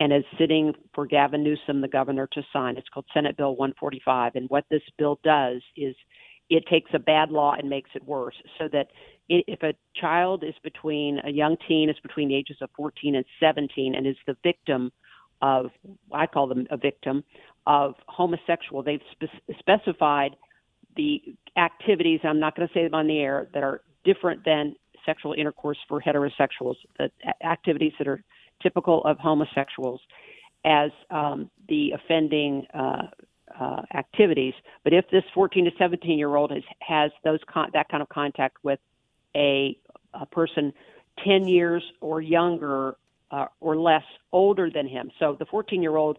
[0.00, 2.76] and is sitting for Gavin Newsom, the governor, to sign.
[2.76, 5.94] It's called Senate Bill 145, and what this bill does is
[6.48, 8.88] it takes a bad law and makes it worse, so that
[9.28, 13.24] if a child is between a young teen is between the ages of 14 and
[13.38, 14.90] 17 and is the victim
[15.42, 15.70] of
[16.12, 17.24] I call them a victim
[17.66, 20.36] of homosexual, they've spe- specified
[20.96, 21.22] the
[21.56, 22.20] activities.
[22.24, 24.74] I'm not going to say them on the air that are different than
[25.06, 27.10] sexual intercourse for heterosexuals, the
[27.44, 28.22] activities that are
[28.62, 30.00] typical of homosexuals,
[30.64, 33.02] as um, the offending uh,
[33.58, 34.54] uh, activities.
[34.84, 38.08] But if this 14 to 17 year old has, has those con- that kind of
[38.08, 38.78] contact with
[39.34, 39.78] a,
[40.14, 40.72] a person
[41.24, 42.96] 10 years or younger
[43.30, 46.18] uh, or less older than him, so the 14 year old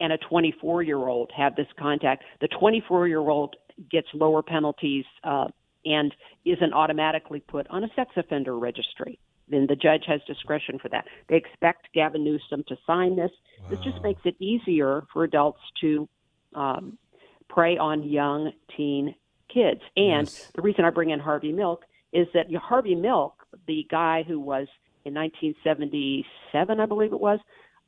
[0.00, 3.56] and a 24 year old have this contact, the 24 year old
[3.90, 5.46] gets lower penalties uh,
[5.84, 9.18] and isn't automatically put on a sex offender registry.
[9.48, 11.06] Then the judge has discretion for that.
[11.28, 13.30] They expect Gavin Newsom to sign this.
[13.62, 13.70] Wow.
[13.70, 16.08] This just makes it easier for adults to
[16.54, 16.98] um,
[17.48, 19.14] prey on young teen
[19.52, 19.80] kids.
[19.96, 20.50] And yes.
[20.54, 23.34] the reason I bring in Harvey Milk is that Harvey Milk,
[23.66, 24.68] the guy who was
[25.04, 27.40] in 1977, I believe it was,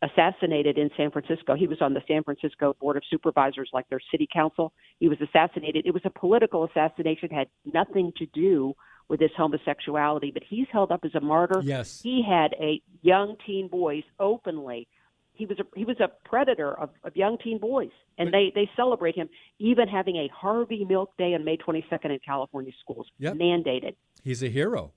[0.03, 1.55] assassinated in San Francisco.
[1.55, 4.73] He was on the San Francisco Board of Supervisors, like their city council.
[4.99, 5.87] He was assassinated.
[5.87, 8.75] It was a political assassination, had nothing to do
[9.09, 11.61] with his homosexuality, but he's held up as a martyr.
[11.63, 12.01] Yes.
[12.03, 14.89] He had a young teen boys openly.
[15.35, 18.53] He was a he was a predator of, of young teen boys, and but, they
[18.55, 23.07] they celebrate him, even having a Harvey Milk Day on May 22nd in California schools,
[23.19, 23.35] yep.
[23.35, 23.97] mandated.
[24.23, 24.93] He's a hero.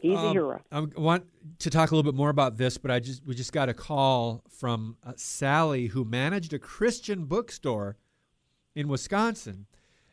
[0.00, 0.62] He's um, a hero.
[0.70, 1.24] I want
[1.60, 3.74] to talk a little bit more about this, but I just we just got a
[3.74, 7.96] call from uh, Sally who managed a Christian bookstore
[8.74, 9.66] in Wisconsin,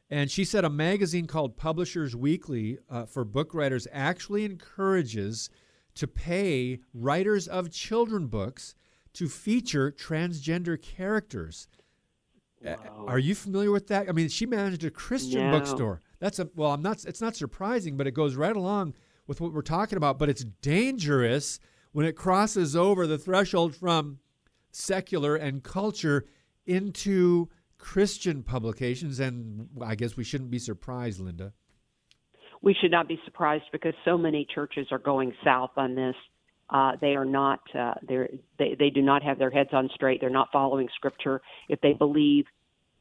[0.10, 5.50] and she said a magazine called Publishers Weekly uh, for book writers actually encourages
[5.96, 8.76] to pay writers of children books
[9.14, 11.68] to feature transgender characters.
[12.64, 13.06] Wow.
[13.08, 14.08] Are you familiar with that?
[14.08, 15.60] I mean, she managed a Christian no.
[15.60, 16.00] bookstore.
[16.20, 17.04] That's a well, I'm not.
[17.04, 18.94] It's not surprising, but it goes right along
[19.28, 21.60] with what we're talking about, but it's dangerous
[21.92, 24.20] when it crosses over the threshold from
[24.72, 26.26] secular and culture
[26.66, 29.20] into Christian publications.
[29.20, 31.54] And I guess we shouldn't be surprised, Linda.
[32.62, 36.16] We should not be surprised because so many churches are going south on this.
[36.70, 37.60] Uh, they are not.
[37.78, 40.22] Uh, they they do not have their heads on straight.
[40.22, 41.42] They're not following Scripture.
[41.68, 42.46] If they believe,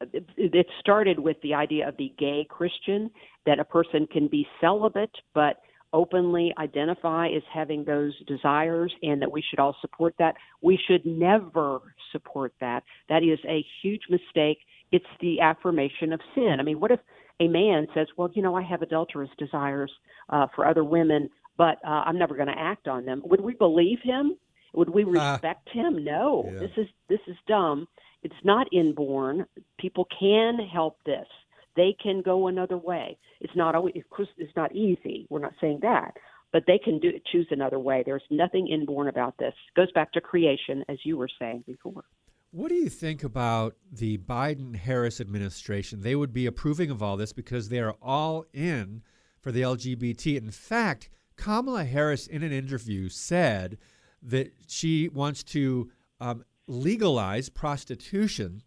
[0.01, 3.09] it started with the idea of the gay Christian
[3.45, 5.61] that a person can be celibate, but
[5.93, 10.35] openly identify as having those desires and that we should all support that.
[10.61, 11.79] We should never
[12.11, 12.83] support that.
[13.09, 14.57] That is a huge mistake.
[14.91, 16.57] It's the affirmation of sin.
[16.59, 16.99] I mean, what if
[17.39, 19.91] a man says, well, you know, I have adulterous desires
[20.29, 23.21] uh, for other women, but uh, I'm never going to act on them?
[23.25, 24.35] Would we believe him?
[24.73, 25.33] Would we ah.
[25.33, 26.03] respect uh, him?
[26.03, 26.49] No.
[26.51, 26.59] Yeah.
[26.59, 27.87] This is this is dumb.
[28.23, 29.45] It's not inborn.
[29.79, 31.27] People can help this
[31.75, 33.17] they can go another way.
[33.41, 35.27] It's not always of course, it's not easy.
[35.29, 36.13] We're not saying that,
[36.51, 38.03] but they can do choose another way.
[38.05, 39.53] There's nothing inborn about this.
[39.69, 42.03] It goes back to creation, as you were saying before.
[42.51, 46.01] What do you think about the Biden Harris administration?
[46.01, 49.01] They would be approving of all this because they are all in
[49.41, 50.37] for the LGBT.
[50.37, 53.79] In fact, Kamala Harris, in an interview, said
[54.21, 55.89] that she wants to
[56.21, 58.61] um, legalize prostitution.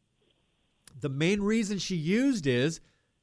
[1.00, 2.80] The main reason she used is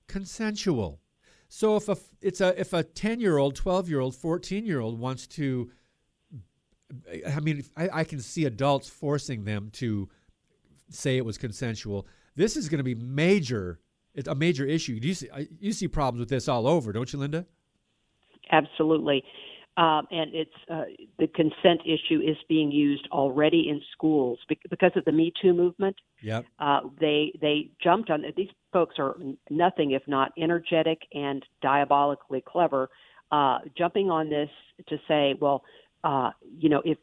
[0.08, 0.99] consensual.
[1.47, 5.72] So if a it's a if a 10-year-old, 12-year-old, 14-year-old wants to
[7.36, 10.10] I mean I, I can see adults forcing them to
[10.89, 12.08] say it was consensual.
[12.36, 13.80] This is going to be major
[14.16, 14.99] it's a major issue.
[15.01, 15.30] You see
[15.60, 17.45] you see problems with this all over, don't you, Linda?
[18.51, 19.24] Absolutely.
[19.76, 20.84] Um, and it's uh,
[21.18, 24.38] the consent issue is being used already in schools
[24.70, 25.96] because of the Me Too movement.
[26.22, 26.46] Yep.
[26.60, 29.16] Uh, they they jumped on these folks are
[29.50, 32.90] nothing if not energetic and diabolically clever,
[33.32, 34.50] uh, jumping on this
[34.90, 35.64] to say, well,
[36.04, 37.00] uh, you know, if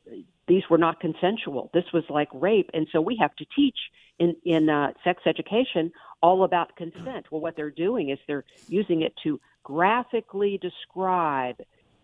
[0.46, 3.78] these were not consensual, this was like rape, and so we have to teach
[4.20, 5.90] in in uh, sex education
[6.22, 7.26] all about consent.
[7.32, 11.56] Well, what they're doing is they're using it to graphically describe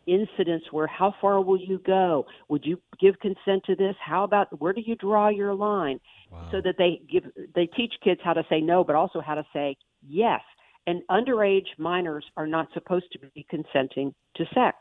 [0.07, 2.27] incidents where how far will you go?
[2.49, 3.95] Would you give consent to this?
[4.05, 6.01] How about where do you draw your line?
[6.31, 6.49] Wow.
[6.51, 9.45] So that they give they teach kids how to say no, but also how to
[9.53, 9.77] say
[10.07, 10.41] yes.
[10.87, 14.77] And underage minors are not supposed to be consenting to sex.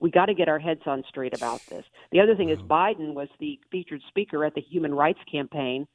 [0.00, 1.84] We got to get our heads on straight about this.
[2.12, 2.54] The other thing wow.
[2.54, 5.86] is Biden was the featured speaker at the Human Rights Campaign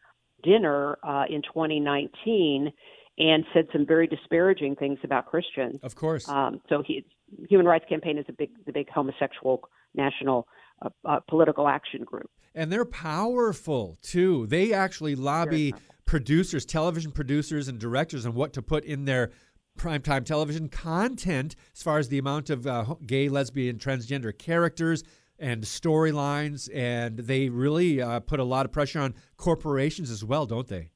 [0.43, 2.71] dinner uh, in 2019
[3.17, 5.79] and said some very disparaging things about Christians.
[5.83, 6.27] Of course.
[6.27, 7.05] Um, so he,
[7.49, 10.47] Human Rights Campaign is a big, the big homosexual national
[10.81, 12.29] uh, uh, political action group.
[12.55, 14.47] And they're powerful too.
[14.47, 15.73] They actually lobby
[16.05, 19.31] producers, television producers, and directors on what to put in their
[19.77, 25.03] primetime television content as far as the amount of uh, gay, lesbian, transgender characters
[25.39, 26.69] and storylines.
[26.75, 30.91] And they really uh, put a lot of pressure on corporations as well, don't they?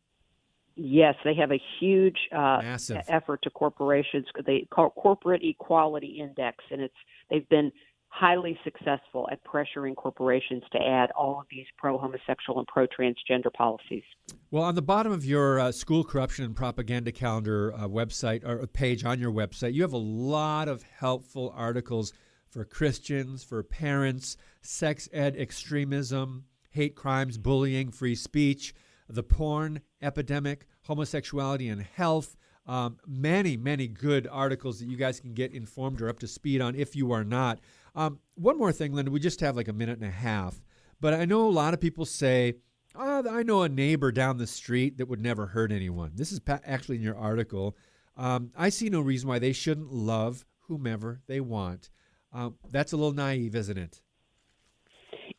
[0.76, 2.60] Yes, they have a huge uh,
[3.08, 4.26] effort to corporations.
[4.46, 6.96] They call corporate equality index, and it's
[7.30, 7.72] they've been
[8.10, 14.04] highly successful at pressuring corporations to add all of these pro-homosexual and pro-transgender policies.
[14.52, 18.66] Well, on the bottom of your uh, school corruption and propaganda calendar uh, website or
[18.68, 22.14] page on your website, you have a lot of helpful articles
[22.50, 28.74] for Christians, for parents, sex ed extremism, hate crimes, bullying, free speech
[29.08, 32.38] the porn epidemic, homosexuality and health.
[32.68, 36.62] Um, many, many good articles that you guys can get informed or up to speed
[36.62, 37.60] on if you are not.
[37.96, 40.62] Um, one more thing, Linda, we just have like a minute and a half,
[41.00, 42.56] but I know a lot of people say,
[42.96, 46.12] oh, I know a neighbor down the street that would never hurt anyone.
[46.16, 47.76] This is actually in your article.
[48.18, 51.90] Um, I see no reason why they shouldn't love whomever they want.
[52.34, 54.02] Um, that's a little naive, isn't it?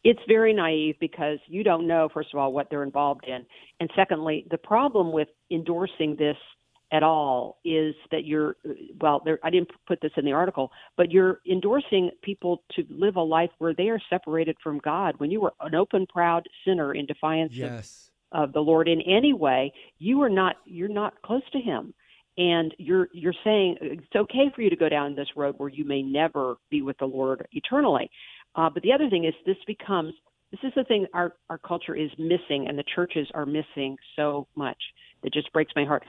[0.07, 3.45] It's very naive because you don't know, first of all, what they're involved in.
[3.81, 6.37] And secondly, the problem with endorsing this
[6.93, 8.55] at all is that you're,
[9.01, 13.17] well, there, I didn't put this in the article, but you're endorsing people to live
[13.17, 15.17] a life where they are separated from God.
[15.19, 18.13] When you are an open, proud sinner in defiance yes.
[18.31, 21.95] of, of the Lord in any way, you are not, you're not close to Him
[22.39, 25.85] and you're you're saying it's okay for you to go down this road where you
[25.85, 28.11] may never be with the Lord eternally.
[28.57, 30.15] Uh, but the other thing is this becomes
[30.51, 34.47] this is the thing our our culture is missing, and the churches are missing so
[34.57, 34.79] much.
[35.23, 36.05] That just breaks my heart.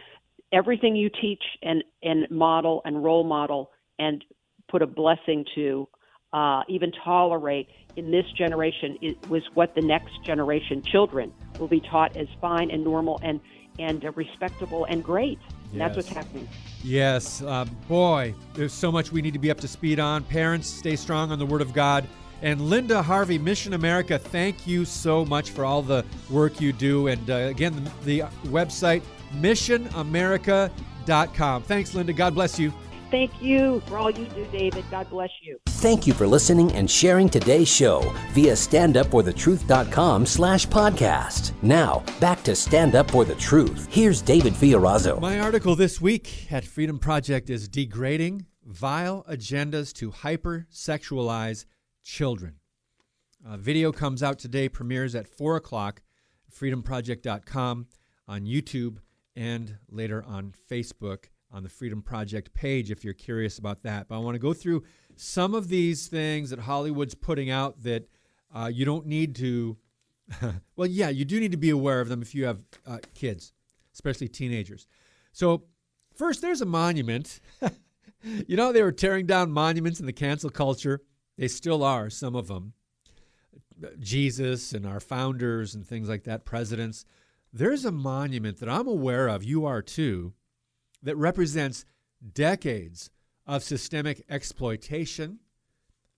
[0.51, 4.23] Everything you teach and and model and role model and
[4.69, 5.87] put a blessing to,
[6.33, 11.79] uh, even tolerate in this generation it was what the next generation children will be
[11.79, 13.39] taught as fine and normal and
[13.79, 15.39] and uh, respectable and great.
[15.71, 15.73] Yes.
[15.73, 16.47] That's what's happening.
[16.83, 20.23] Yes, uh, boy, there's so much we need to be up to speed on.
[20.23, 22.07] Parents, stay strong on the Word of God.
[22.41, 27.07] And Linda Harvey, Mission America, thank you so much for all the work you do.
[27.07, 29.01] And uh, again, the, the website,
[29.35, 31.63] missionamerica.com.
[31.63, 32.13] Thanks, Linda.
[32.13, 32.71] God bless you.
[33.09, 34.83] Thank you for all you do, David.
[34.91, 35.57] God bless you.
[35.67, 41.53] Thank you for listening and sharing today's show via standupforthetruth.com slash podcast.
[41.61, 43.87] Now, back to Stand Up For The Truth.
[43.89, 45.21] Here's David Fiorazo.
[45.21, 51.63] My article this week at Freedom Project is Degrading Vile Agendas to Hypersexualize
[52.07, 52.55] children.
[53.57, 56.01] Video comes out today, premieres at 4 o'clock,
[56.51, 57.87] freedomproject.com,
[58.27, 58.97] on YouTube,
[59.35, 64.07] and later on Facebook on the Freedom Project page if you're curious about that.
[64.07, 64.83] But I want to go through
[65.15, 68.09] some of these things that Hollywood's putting out that
[68.53, 69.77] uh, you don't need to.
[70.75, 73.53] well, yeah, you do need to be aware of them if you have uh, kids,
[73.93, 74.87] especially teenagers.
[75.31, 75.63] So,
[76.15, 77.39] first, there's a monument.
[78.47, 81.01] you know, they were tearing down monuments in the cancel culture.
[81.37, 82.73] They still are, some of them.
[83.99, 87.05] Jesus and our founders and things like that, presidents.
[87.53, 90.33] There's a monument that I'm aware of, you are too,
[91.03, 91.85] that represents
[92.33, 93.09] decades
[93.45, 95.39] of systemic exploitation,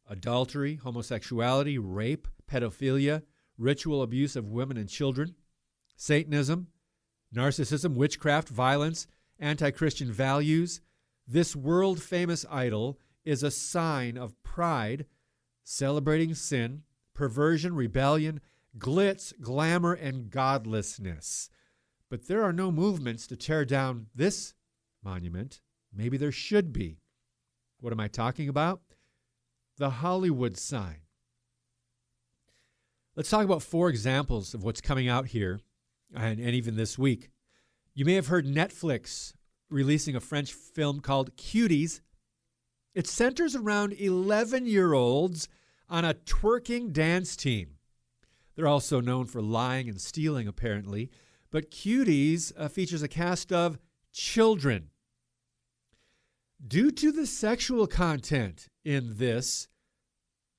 [0.09, 3.23] adultery, homosexuality, rape, pedophilia,
[3.57, 5.35] ritual abuse of women and children,
[5.95, 6.67] Satanism,
[7.35, 9.05] narcissism, witchcraft, violence,
[9.37, 10.79] anti Christian values.
[11.27, 15.05] This world famous idol is a sign of pride,
[15.63, 18.41] celebrating sin, perversion, rebellion,
[18.77, 21.49] glitz, glamour, and godlessness.
[22.09, 24.53] But there are no movements to tear down this
[25.03, 25.61] monument.
[25.93, 26.97] Maybe there should be.
[27.79, 28.81] What am I talking about?
[29.79, 30.97] the Hollywood sign.
[33.15, 35.61] Let's talk about four examples of what's coming out here
[36.15, 37.29] and, and even this week.
[37.95, 39.33] You may have heard Netflix
[39.69, 42.01] releasing a French film called Cuties.
[42.93, 45.47] It centers around 11 year olds
[45.89, 47.75] on a twerking dance team.
[48.55, 51.09] They're also known for lying and stealing, apparently.
[51.51, 53.79] But Cuties uh, features a cast of
[54.11, 54.89] children.
[56.65, 59.67] Due to the sexual content in this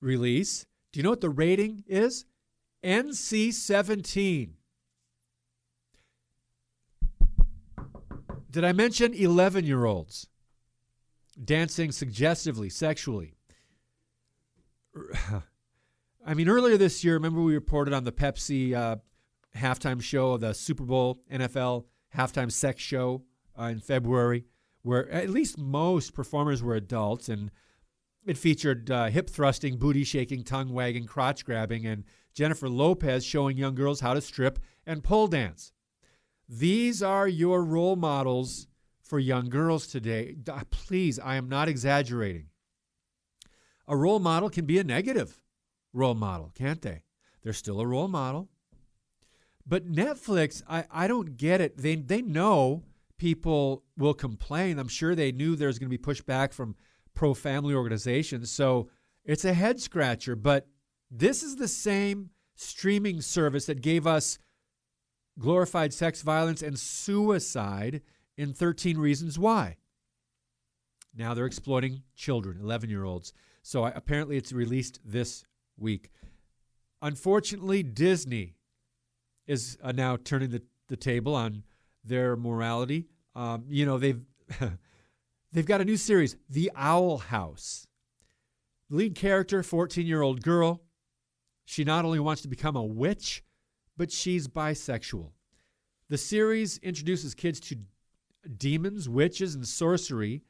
[0.01, 2.25] release, do you know what the rating is?
[2.83, 4.55] NC 17.
[8.51, 10.30] Did I mention 11 year olds
[11.43, 13.35] dancing suggestively, sexually?
[16.27, 18.97] I mean, earlier this year, remember we reported on the Pepsi uh,
[19.57, 21.85] halftime show of the Super Bowl NFL
[22.15, 23.23] halftime sex show
[23.59, 24.45] uh, in February,
[24.83, 27.51] where at least most performers were adults and
[28.27, 33.57] it featured uh, hip thrusting, booty shaking, tongue wagging, crotch grabbing, and Jennifer Lopez showing
[33.57, 35.73] young girls how to strip and pole dance.
[36.49, 38.67] These are your role models
[39.11, 40.37] for young girls today.
[40.71, 42.47] Please, I am not exaggerating.
[43.89, 45.41] A role model can be a negative
[45.93, 47.03] role model, can't they?
[47.43, 48.49] They're still a role model.
[49.67, 51.77] But Netflix, I, I don't get it.
[51.77, 52.85] They, they know
[53.19, 54.79] people will complain.
[54.79, 56.77] I'm sure they knew there's going to be pushback from
[57.13, 58.53] pro family organizations.
[58.53, 58.91] So
[59.25, 60.37] it's a head scratcher.
[60.37, 60.69] But
[61.11, 64.39] this is the same streaming service that gave us
[65.37, 68.03] glorified sex violence and suicide
[68.41, 69.77] in 13 Reasons Why.
[71.15, 73.35] Now they're exploiting children, 11 year olds.
[73.63, 75.45] So I, apparently it's released this
[75.77, 76.11] week.
[77.03, 78.55] Unfortunately, Disney
[79.47, 81.65] is uh, now turning the, the table on
[82.03, 83.09] their morality.
[83.35, 84.23] Um, you know, they've
[85.53, 87.87] they've got a new series, The Owl House.
[88.89, 90.81] Lead character, 14 year old girl.
[91.67, 93.45] She not only wants to become a witch,
[93.99, 95.31] but she's bisexual.
[96.09, 97.77] The series introduces kids to
[98.57, 100.43] demons, witches, and sorcery,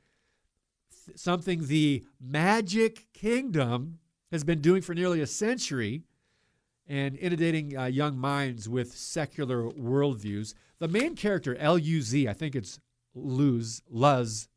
[1.14, 3.98] something the Magic Kingdom
[4.30, 6.02] has been doing for nearly a century
[6.86, 10.54] and inundating uh, young minds with secular worldviews.
[10.78, 12.80] The main character, L U Z, I think it's
[13.14, 14.48] Luz, Luz,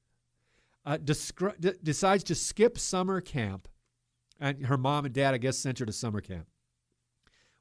[0.86, 3.68] uh, descri- d- decides to skip summer camp.
[4.40, 6.48] And her mom and dad, I guess, sent her to summer camp.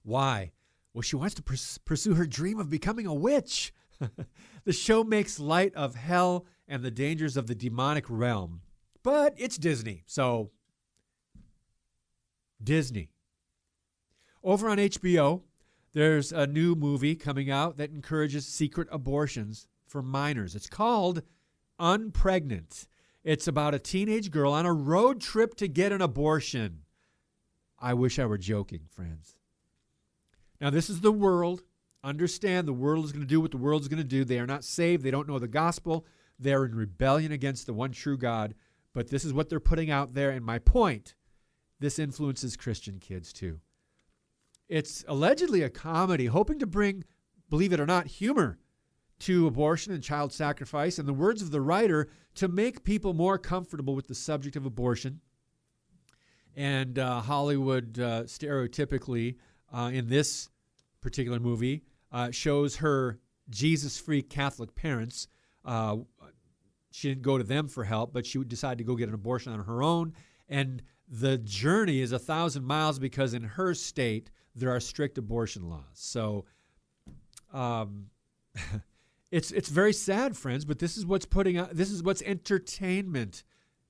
[0.02, 0.52] Why?
[0.92, 3.72] Well, she wants to pers- pursue her dream of becoming a witch.
[4.64, 8.60] the show makes light of hell and the dangers of the demonic realm.
[9.02, 10.50] But it's Disney, so
[12.62, 13.10] Disney.
[14.44, 15.42] Over on HBO,
[15.92, 20.54] there's a new movie coming out that encourages secret abortions for minors.
[20.54, 21.22] It's called
[21.78, 22.86] Unpregnant.
[23.24, 26.80] It's about a teenage girl on a road trip to get an abortion.
[27.78, 29.36] I wish I were joking, friends.
[30.60, 31.62] Now, this is the world.
[32.04, 34.24] Understand the world is going to do what the world is going to do.
[34.24, 35.04] They are not saved.
[35.04, 36.06] They don't know the gospel.
[36.38, 38.54] They're in rebellion against the one true God.
[38.92, 40.30] But this is what they're putting out there.
[40.30, 41.14] And my point
[41.82, 43.58] this influences Christian kids too.
[44.68, 47.04] It's allegedly a comedy hoping to bring,
[47.50, 48.58] believe it or not, humor
[49.18, 53.38] to abortion and child sacrifice, and the words of the writer, to make people more
[53.38, 55.20] comfortable with the subject of abortion.
[56.56, 59.36] And uh, Hollywood, uh, stereotypically,
[59.72, 60.48] uh, in this
[61.00, 61.82] particular movie,
[62.12, 63.18] uh, shows her
[63.50, 65.28] Jesus free Catholic parents.
[65.64, 65.98] Uh,
[66.90, 69.52] she didn't go to them for help, but she decided to go get an abortion
[69.52, 70.12] on her own.
[70.48, 75.68] And the journey is a thousand miles because in her state there are strict abortion
[75.68, 75.84] laws.
[75.94, 76.44] So
[77.52, 78.06] um,
[79.30, 83.44] it's it's very sad, friends, but this is what's putting out this is what's entertainment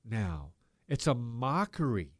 [0.08, 0.52] now.
[0.88, 2.12] It's a mockery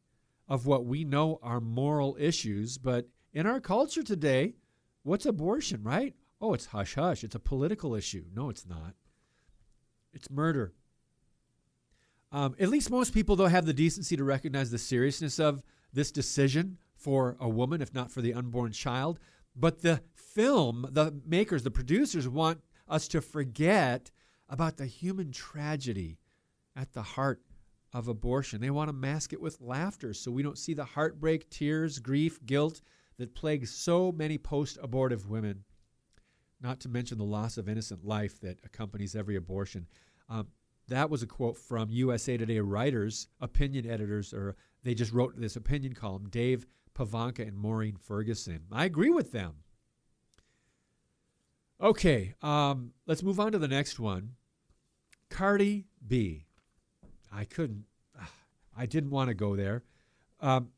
[0.48, 4.54] of what we know are moral issues, but in our culture today,
[5.02, 6.14] what's abortion, right?
[6.40, 7.24] Oh, it's hush hush.
[7.24, 8.24] It's a political issue.
[8.34, 8.94] No, it's not.
[10.12, 10.72] It's murder.
[12.32, 16.10] Um, at least most people, though, have the decency to recognize the seriousness of this
[16.10, 19.18] decision for a woman, if not for the unborn child.
[19.54, 24.10] But the film, the makers, the producers want us to forget
[24.48, 26.18] about the human tragedy
[26.74, 27.42] at the heart
[27.92, 28.60] of abortion.
[28.60, 32.38] They want to mask it with laughter so we don't see the heartbreak, tears, grief,
[32.46, 32.80] guilt
[33.22, 35.62] that plagues so many post abortive women,
[36.60, 39.86] not to mention the loss of innocent life that accompanies every abortion.
[40.28, 40.48] Um,
[40.88, 45.54] that was a quote from USA Today writers, opinion editors, or they just wrote this
[45.54, 46.66] opinion column, Dave
[46.96, 48.62] Pavanka and Maureen Ferguson.
[48.72, 49.54] I agree with them.
[51.80, 54.32] Okay, um, let's move on to the next one.
[55.30, 56.46] Cardi B.
[57.32, 57.84] I couldn't,
[58.76, 59.84] I didn't want to go there.
[60.40, 60.70] Um,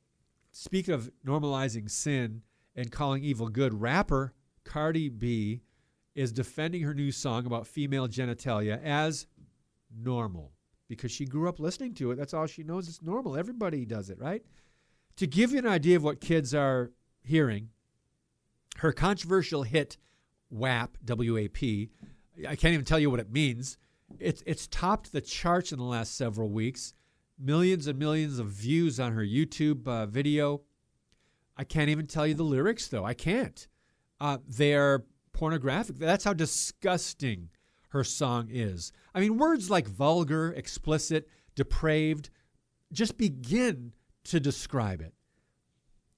[0.57, 2.43] speak of normalizing sin
[2.77, 4.33] and calling evil good, rapper
[4.65, 5.63] Cardi B
[6.15, 9.27] is defending her new song about female genitalia as
[9.95, 10.53] normal
[10.89, 12.17] because she grew up listening to it.
[12.17, 12.89] That's all she knows.
[12.89, 13.37] It's normal.
[13.37, 14.43] Everybody does it, right?
[15.17, 16.93] To give you an idea of what kids are
[17.23, 17.71] hearing,
[18.79, 19.99] her controversial hit
[20.51, 21.91] WAP, W A P,
[22.49, 23.77] I can't even tell you what it means.
[24.21, 26.95] It's, it's topped the charts in the last several weeks.
[27.39, 30.62] Millions and millions of views on her YouTube uh, video.
[31.57, 33.05] I can't even tell you the lyrics, though.
[33.05, 33.66] I can't.
[34.20, 35.97] Uh, they're pornographic.
[35.97, 37.51] That's how disgusting
[37.91, 38.93] her song is.
[39.14, 42.30] I mean, words like vulgar, explicit, depraved
[42.93, 43.93] just begin
[44.24, 45.14] to describe it.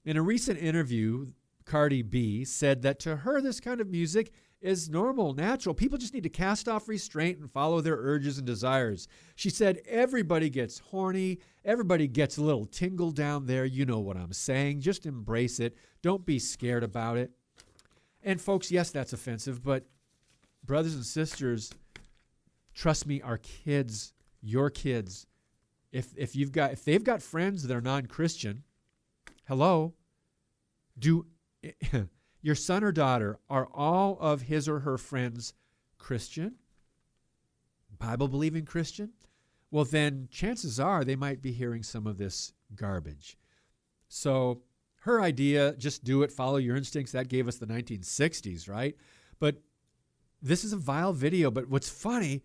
[0.05, 1.33] In a recent interview,
[1.65, 4.33] Cardi B said that to her, this kind of music
[4.67, 5.75] is normal, natural.
[5.75, 9.07] People just need to cast off restraint and follow their urges and desires.
[9.37, 11.39] She said, Everybody gets horny.
[11.65, 13.65] Everybody gets a little tingle down there.
[13.65, 14.81] You know what I'm saying.
[14.81, 15.77] Just embrace it.
[16.03, 17.31] Don't be scared about it.
[18.23, 19.87] And, folks, yes, that's offensive, but
[20.65, 21.73] brothers and sisters,
[22.75, 24.13] trust me, our kids,
[24.43, 25.27] your kids,
[25.93, 28.65] if, if you've got if they've got friends that are non-Christian,
[29.47, 29.95] hello,
[30.99, 31.27] do
[32.47, 35.53] your son or daughter, are all of his or her friends
[35.99, 36.55] Christian?
[37.99, 39.11] Bible believing Christian?
[39.73, 43.37] Well, then chances are they might be hearing some of this garbage.
[44.07, 44.63] So,
[45.01, 48.95] her idea, just do it, follow your instincts, that gave us the 1960s, right?
[49.41, 49.57] But
[50.41, 51.51] this is a vile video.
[51.51, 52.45] But what's funny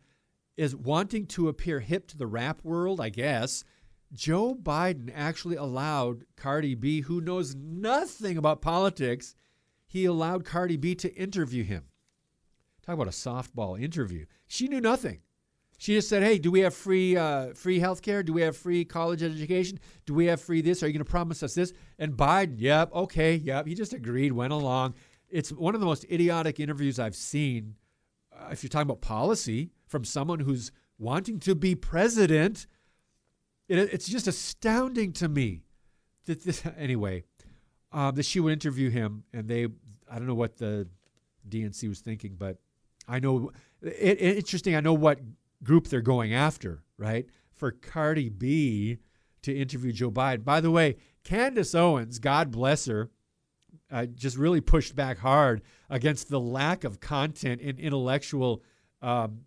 [0.58, 3.64] is wanting to appear hip to the rap world, I guess.
[4.12, 9.36] Joe Biden actually allowed Cardi B, who knows nothing about politics,
[9.92, 11.84] he allowed Cardi B to interview him.
[12.86, 14.26] Talk about a softball interview.
[14.48, 15.20] She knew nothing.
[15.80, 18.24] She just said, "Hey, do we have free uh, free health care?
[18.24, 19.80] Do we have free college education?
[20.06, 20.82] Do we have free this?
[20.82, 24.32] Are you going to promise us this?" And Biden, "Yep, okay, yep." He just agreed,
[24.32, 24.94] went along.
[25.28, 27.76] It's one of the most idiotic interviews I've seen.
[28.32, 32.66] Uh, if you're talking about policy from someone who's wanting to be president,
[33.68, 35.66] it, it's just astounding to me
[36.28, 36.64] that this.
[36.78, 37.26] Anyway,
[37.92, 39.66] um, that she would interview him, and they,
[40.10, 40.88] I don't know what the
[41.48, 42.58] DNC was thinking, but
[43.08, 44.76] I know it, it, interesting.
[44.76, 45.20] I know what
[45.64, 47.26] group they're going after, right?
[47.52, 49.00] For Cardi B
[49.44, 50.44] to interview Joe Biden.
[50.44, 53.10] By the way, Candace Owens, God bless her,
[53.92, 58.64] uh, just really pushed back hard against the lack of content and intellectual
[59.02, 59.42] um,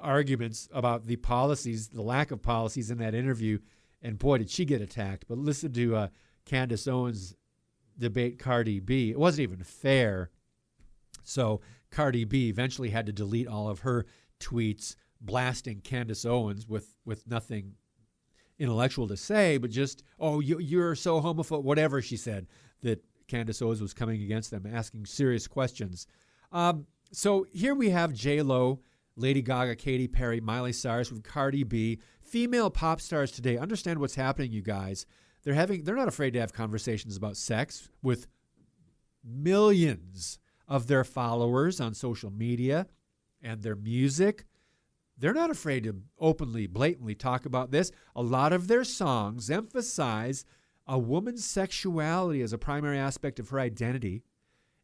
[0.00, 3.58] arguments about the policies, the lack of policies in that interview.
[4.02, 5.26] And boy, did she get attacked.
[5.28, 6.08] But listen to uh,
[6.44, 7.34] Candace Owens
[7.98, 9.10] debate Cardi B.
[9.10, 10.30] It wasn't even fair.
[11.22, 14.06] So Cardi B eventually had to delete all of her
[14.40, 17.74] tweets blasting Candace Owens with, with nothing
[18.58, 22.46] intellectual to say, but just, oh, you, you're so homophobic, whatever she said,
[22.82, 26.06] that Candace Owens was coming against them, asking serious questions.
[26.52, 28.80] Um, so here we have J Lo,
[29.16, 33.56] Lady Gaga, Katy Perry, Miley Cyrus with Cardi B, female pop stars today.
[33.56, 35.06] Understand what's happening, you guys.
[35.42, 38.26] They're having they're not afraid to have conversations about sex with
[39.24, 42.86] millions of their followers on social media
[43.42, 44.44] and their music.
[45.16, 47.90] They're not afraid to openly, blatantly talk about this.
[48.14, 50.44] A lot of their songs emphasize
[50.86, 54.22] a woman's sexuality as a primary aspect of her identity.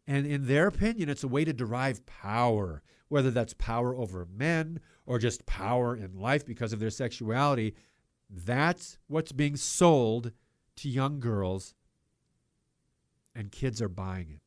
[0.07, 4.81] And in their opinion, it's a way to derive power, whether that's power over men
[5.07, 7.75] or just power in life because of their sexuality.
[8.29, 10.33] That's what's being sold
[10.77, 11.75] to young girls,
[13.35, 14.41] and kids are buying it.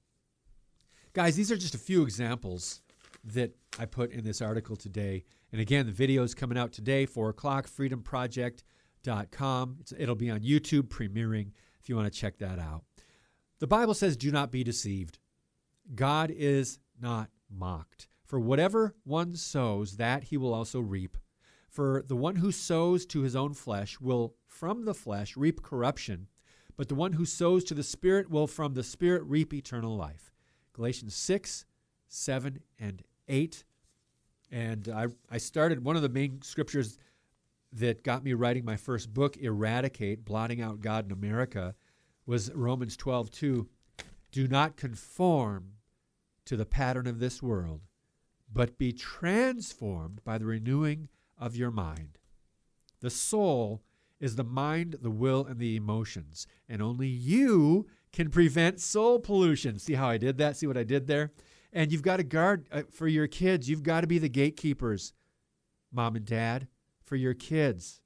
[1.14, 2.82] Guys, these are just a few examples
[3.24, 5.24] that I put in this article today.
[5.52, 9.78] And again, the video is coming out today, 4 o'clock, freedomproject.com.
[9.80, 11.52] It's, it'll be on YouTube premiering
[11.82, 12.84] if you want to check that out.
[13.60, 15.20] The Bible says, Do not be deceived.
[15.96, 18.08] God is not mocked.
[18.26, 21.18] For whatever one sows, that he will also reap.
[21.78, 26.28] For the one who sows to his own flesh will from the flesh reap corruption,
[26.76, 30.32] but the one who sows to the Spirit will from the Spirit reap eternal life.
[30.74, 31.68] Galatians 6,
[32.08, 33.64] 7, and 8.
[34.52, 36.98] And I, I started one of the main scriptures
[37.72, 41.76] that got me writing my first book, Eradicate, Blotting Out God in America,
[42.26, 43.70] was Romans 12, 2.
[44.32, 45.74] Do not conform
[46.46, 47.82] to the pattern of this world,
[48.52, 52.18] but be transformed by the renewing of your mind.
[53.02, 53.84] The soul
[54.20, 56.48] is the mind, the will, and the emotions.
[56.68, 59.78] And only you can prevent soul pollution.
[59.78, 60.58] See how I did that?
[60.58, 61.32] See what I did there?
[61.72, 63.70] And you've got to guard uh, for your kids.
[63.70, 65.14] You've got to be the gatekeepers,
[65.92, 66.68] mom and dad,
[67.04, 68.02] for your kids.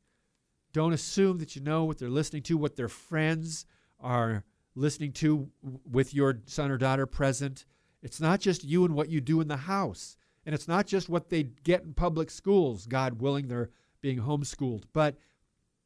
[0.73, 3.65] Don't assume that you know what they're listening to, what their friends
[3.99, 4.43] are
[4.75, 5.49] listening to
[5.89, 7.65] with your son or daughter present.
[8.01, 10.17] It's not just you and what you do in the house.
[10.45, 13.69] And it's not just what they get in public schools, God willing, they're
[14.01, 15.17] being homeschooled, but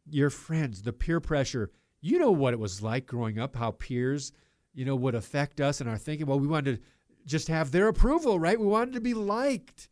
[0.09, 1.71] your friends, the peer pressure.
[2.01, 4.31] You know what it was like growing up, how peers,
[4.73, 6.27] you know, would affect us and our thinking.
[6.27, 6.83] Well, we wanted to
[7.25, 8.59] just have their approval, right?
[8.59, 9.89] We wanted to be liked.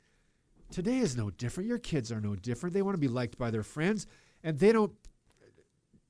[0.71, 1.67] Today is no different.
[1.67, 2.73] Your kids are no different.
[2.73, 4.07] They want to be liked by their friends,
[4.43, 4.93] and they don't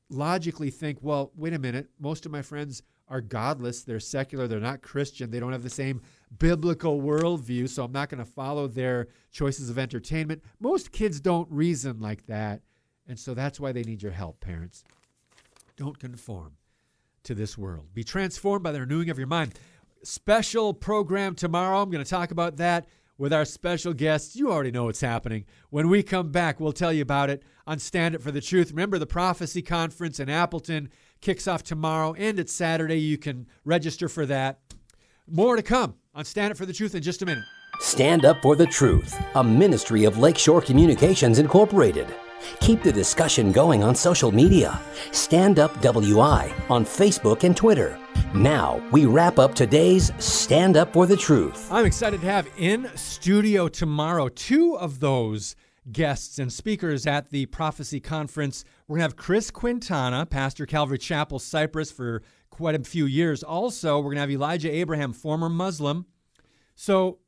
[0.09, 4.59] logically think, well, wait a minute, most of my friends are godless, they're secular, they're
[4.59, 6.01] not Christian, they don't have the same
[6.39, 10.43] biblical worldview, so I'm not going to follow their choices of entertainment.
[10.59, 12.61] Most kids don't reason like that,
[13.07, 14.83] and so that's why they need your help, parents.
[15.75, 16.53] Don't conform
[17.23, 17.87] to this world.
[17.93, 19.53] Be transformed by the renewing of your mind.
[20.03, 21.81] Special program tomorrow.
[21.81, 24.35] I'm going to talk about that with our special guests.
[24.35, 25.45] You already know what's happening.
[25.69, 28.71] When we come back, we'll tell you about it on Stand Up for the Truth.
[28.71, 30.89] Remember, the Prophecy Conference in Appleton
[31.21, 32.99] kicks off tomorrow and it's Saturday.
[32.99, 34.59] You can register for that.
[35.29, 37.45] More to come on Stand Up for the Truth in just a minute.
[37.79, 42.13] Stand Up for the Truth, a ministry of Lakeshore Communications Incorporated.
[42.59, 44.77] Keep the discussion going on social media.
[45.11, 47.97] Stand Up WI on Facebook and Twitter.
[48.35, 51.71] Now, we wrap up today's Stand Up for the Truth.
[51.71, 55.55] I'm excited to have in studio tomorrow two of those
[55.91, 58.65] guests and speakers at the Prophecy Conference.
[58.87, 62.23] We're going to have Chris Quintana, pastor Calvary Chapel, Cypress, for
[62.53, 63.43] quite a few years.
[63.43, 66.05] Also, we're going to have Elijah Abraham, former Muslim.
[66.75, 67.19] So,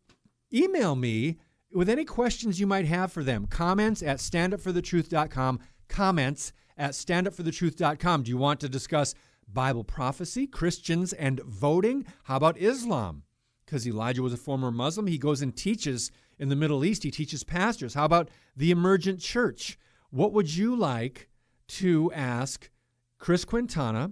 [0.53, 1.37] email me
[1.73, 3.47] with any questions you might have for them.
[3.47, 5.59] Comments at standupforthetruth.com.
[5.89, 8.23] Comments at standupforthetruth.com.
[8.23, 9.15] Do you want to discuss
[9.51, 12.05] Bible prophecy, Christians, and voting?
[12.23, 13.23] How about Islam?
[13.65, 15.07] Because Elijah was a former Muslim.
[15.07, 17.93] He goes and teaches in the Middle East, he teaches pastors.
[17.93, 19.79] How about the emergent church?
[20.09, 21.29] What would you like
[21.67, 22.69] to ask
[23.17, 24.11] Chris Quintana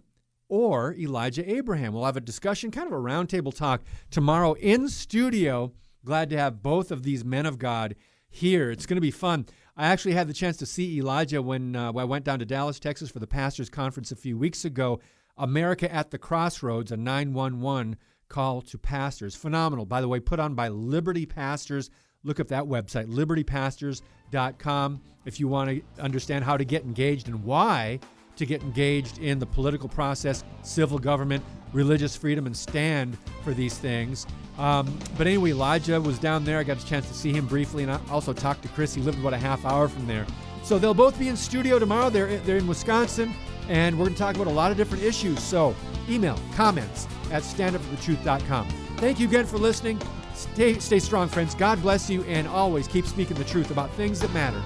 [0.54, 1.94] or Elijah Abraham?
[1.94, 3.82] We'll have a discussion, kind of a roundtable talk
[4.12, 5.74] tomorrow in studio
[6.06, 7.96] Glad to have both of these men of God
[8.30, 8.70] here.
[8.72, 9.46] It's going to be fun.
[9.78, 12.80] I actually had the chance to see Elijah when, uh, I went down to Dallas,
[12.80, 15.00] Texas for the pastors' conference a few weeks ago.
[15.38, 17.96] America at the Crossroads, a 911
[18.28, 19.36] call to pastors.
[19.36, 19.86] Phenomenal.
[19.86, 21.90] By the way, put on by Liberty Pastors.
[22.24, 27.44] Look up that website, libertypastors.com, if you want to understand how to get engaged and
[27.44, 28.00] why
[28.36, 33.78] to get engaged in the political process, civil government, religious freedom, and stand for these
[33.78, 34.26] things.
[34.58, 36.60] Um, but anyway, Elijah was down there.
[36.60, 38.94] I got a chance to see him briefly, and I also talked to Chris.
[38.94, 40.26] He lived about a half hour from there.
[40.64, 42.10] So they'll both be in studio tomorrow.
[42.10, 43.34] They're, they're in Wisconsin,
[43.68, 45.42] and we're going to talk about a lot of different issues.
[45.42, 45.76] So
[46.10, 48.68] email comments at standupforthetruth.com.
[48.98, 50.00] Thank you again for listening.
[50.36, 51.54] Stay, stay strong, friends.
[51.56, 54.62] God bless you, and always keep speaking the truth about things that matter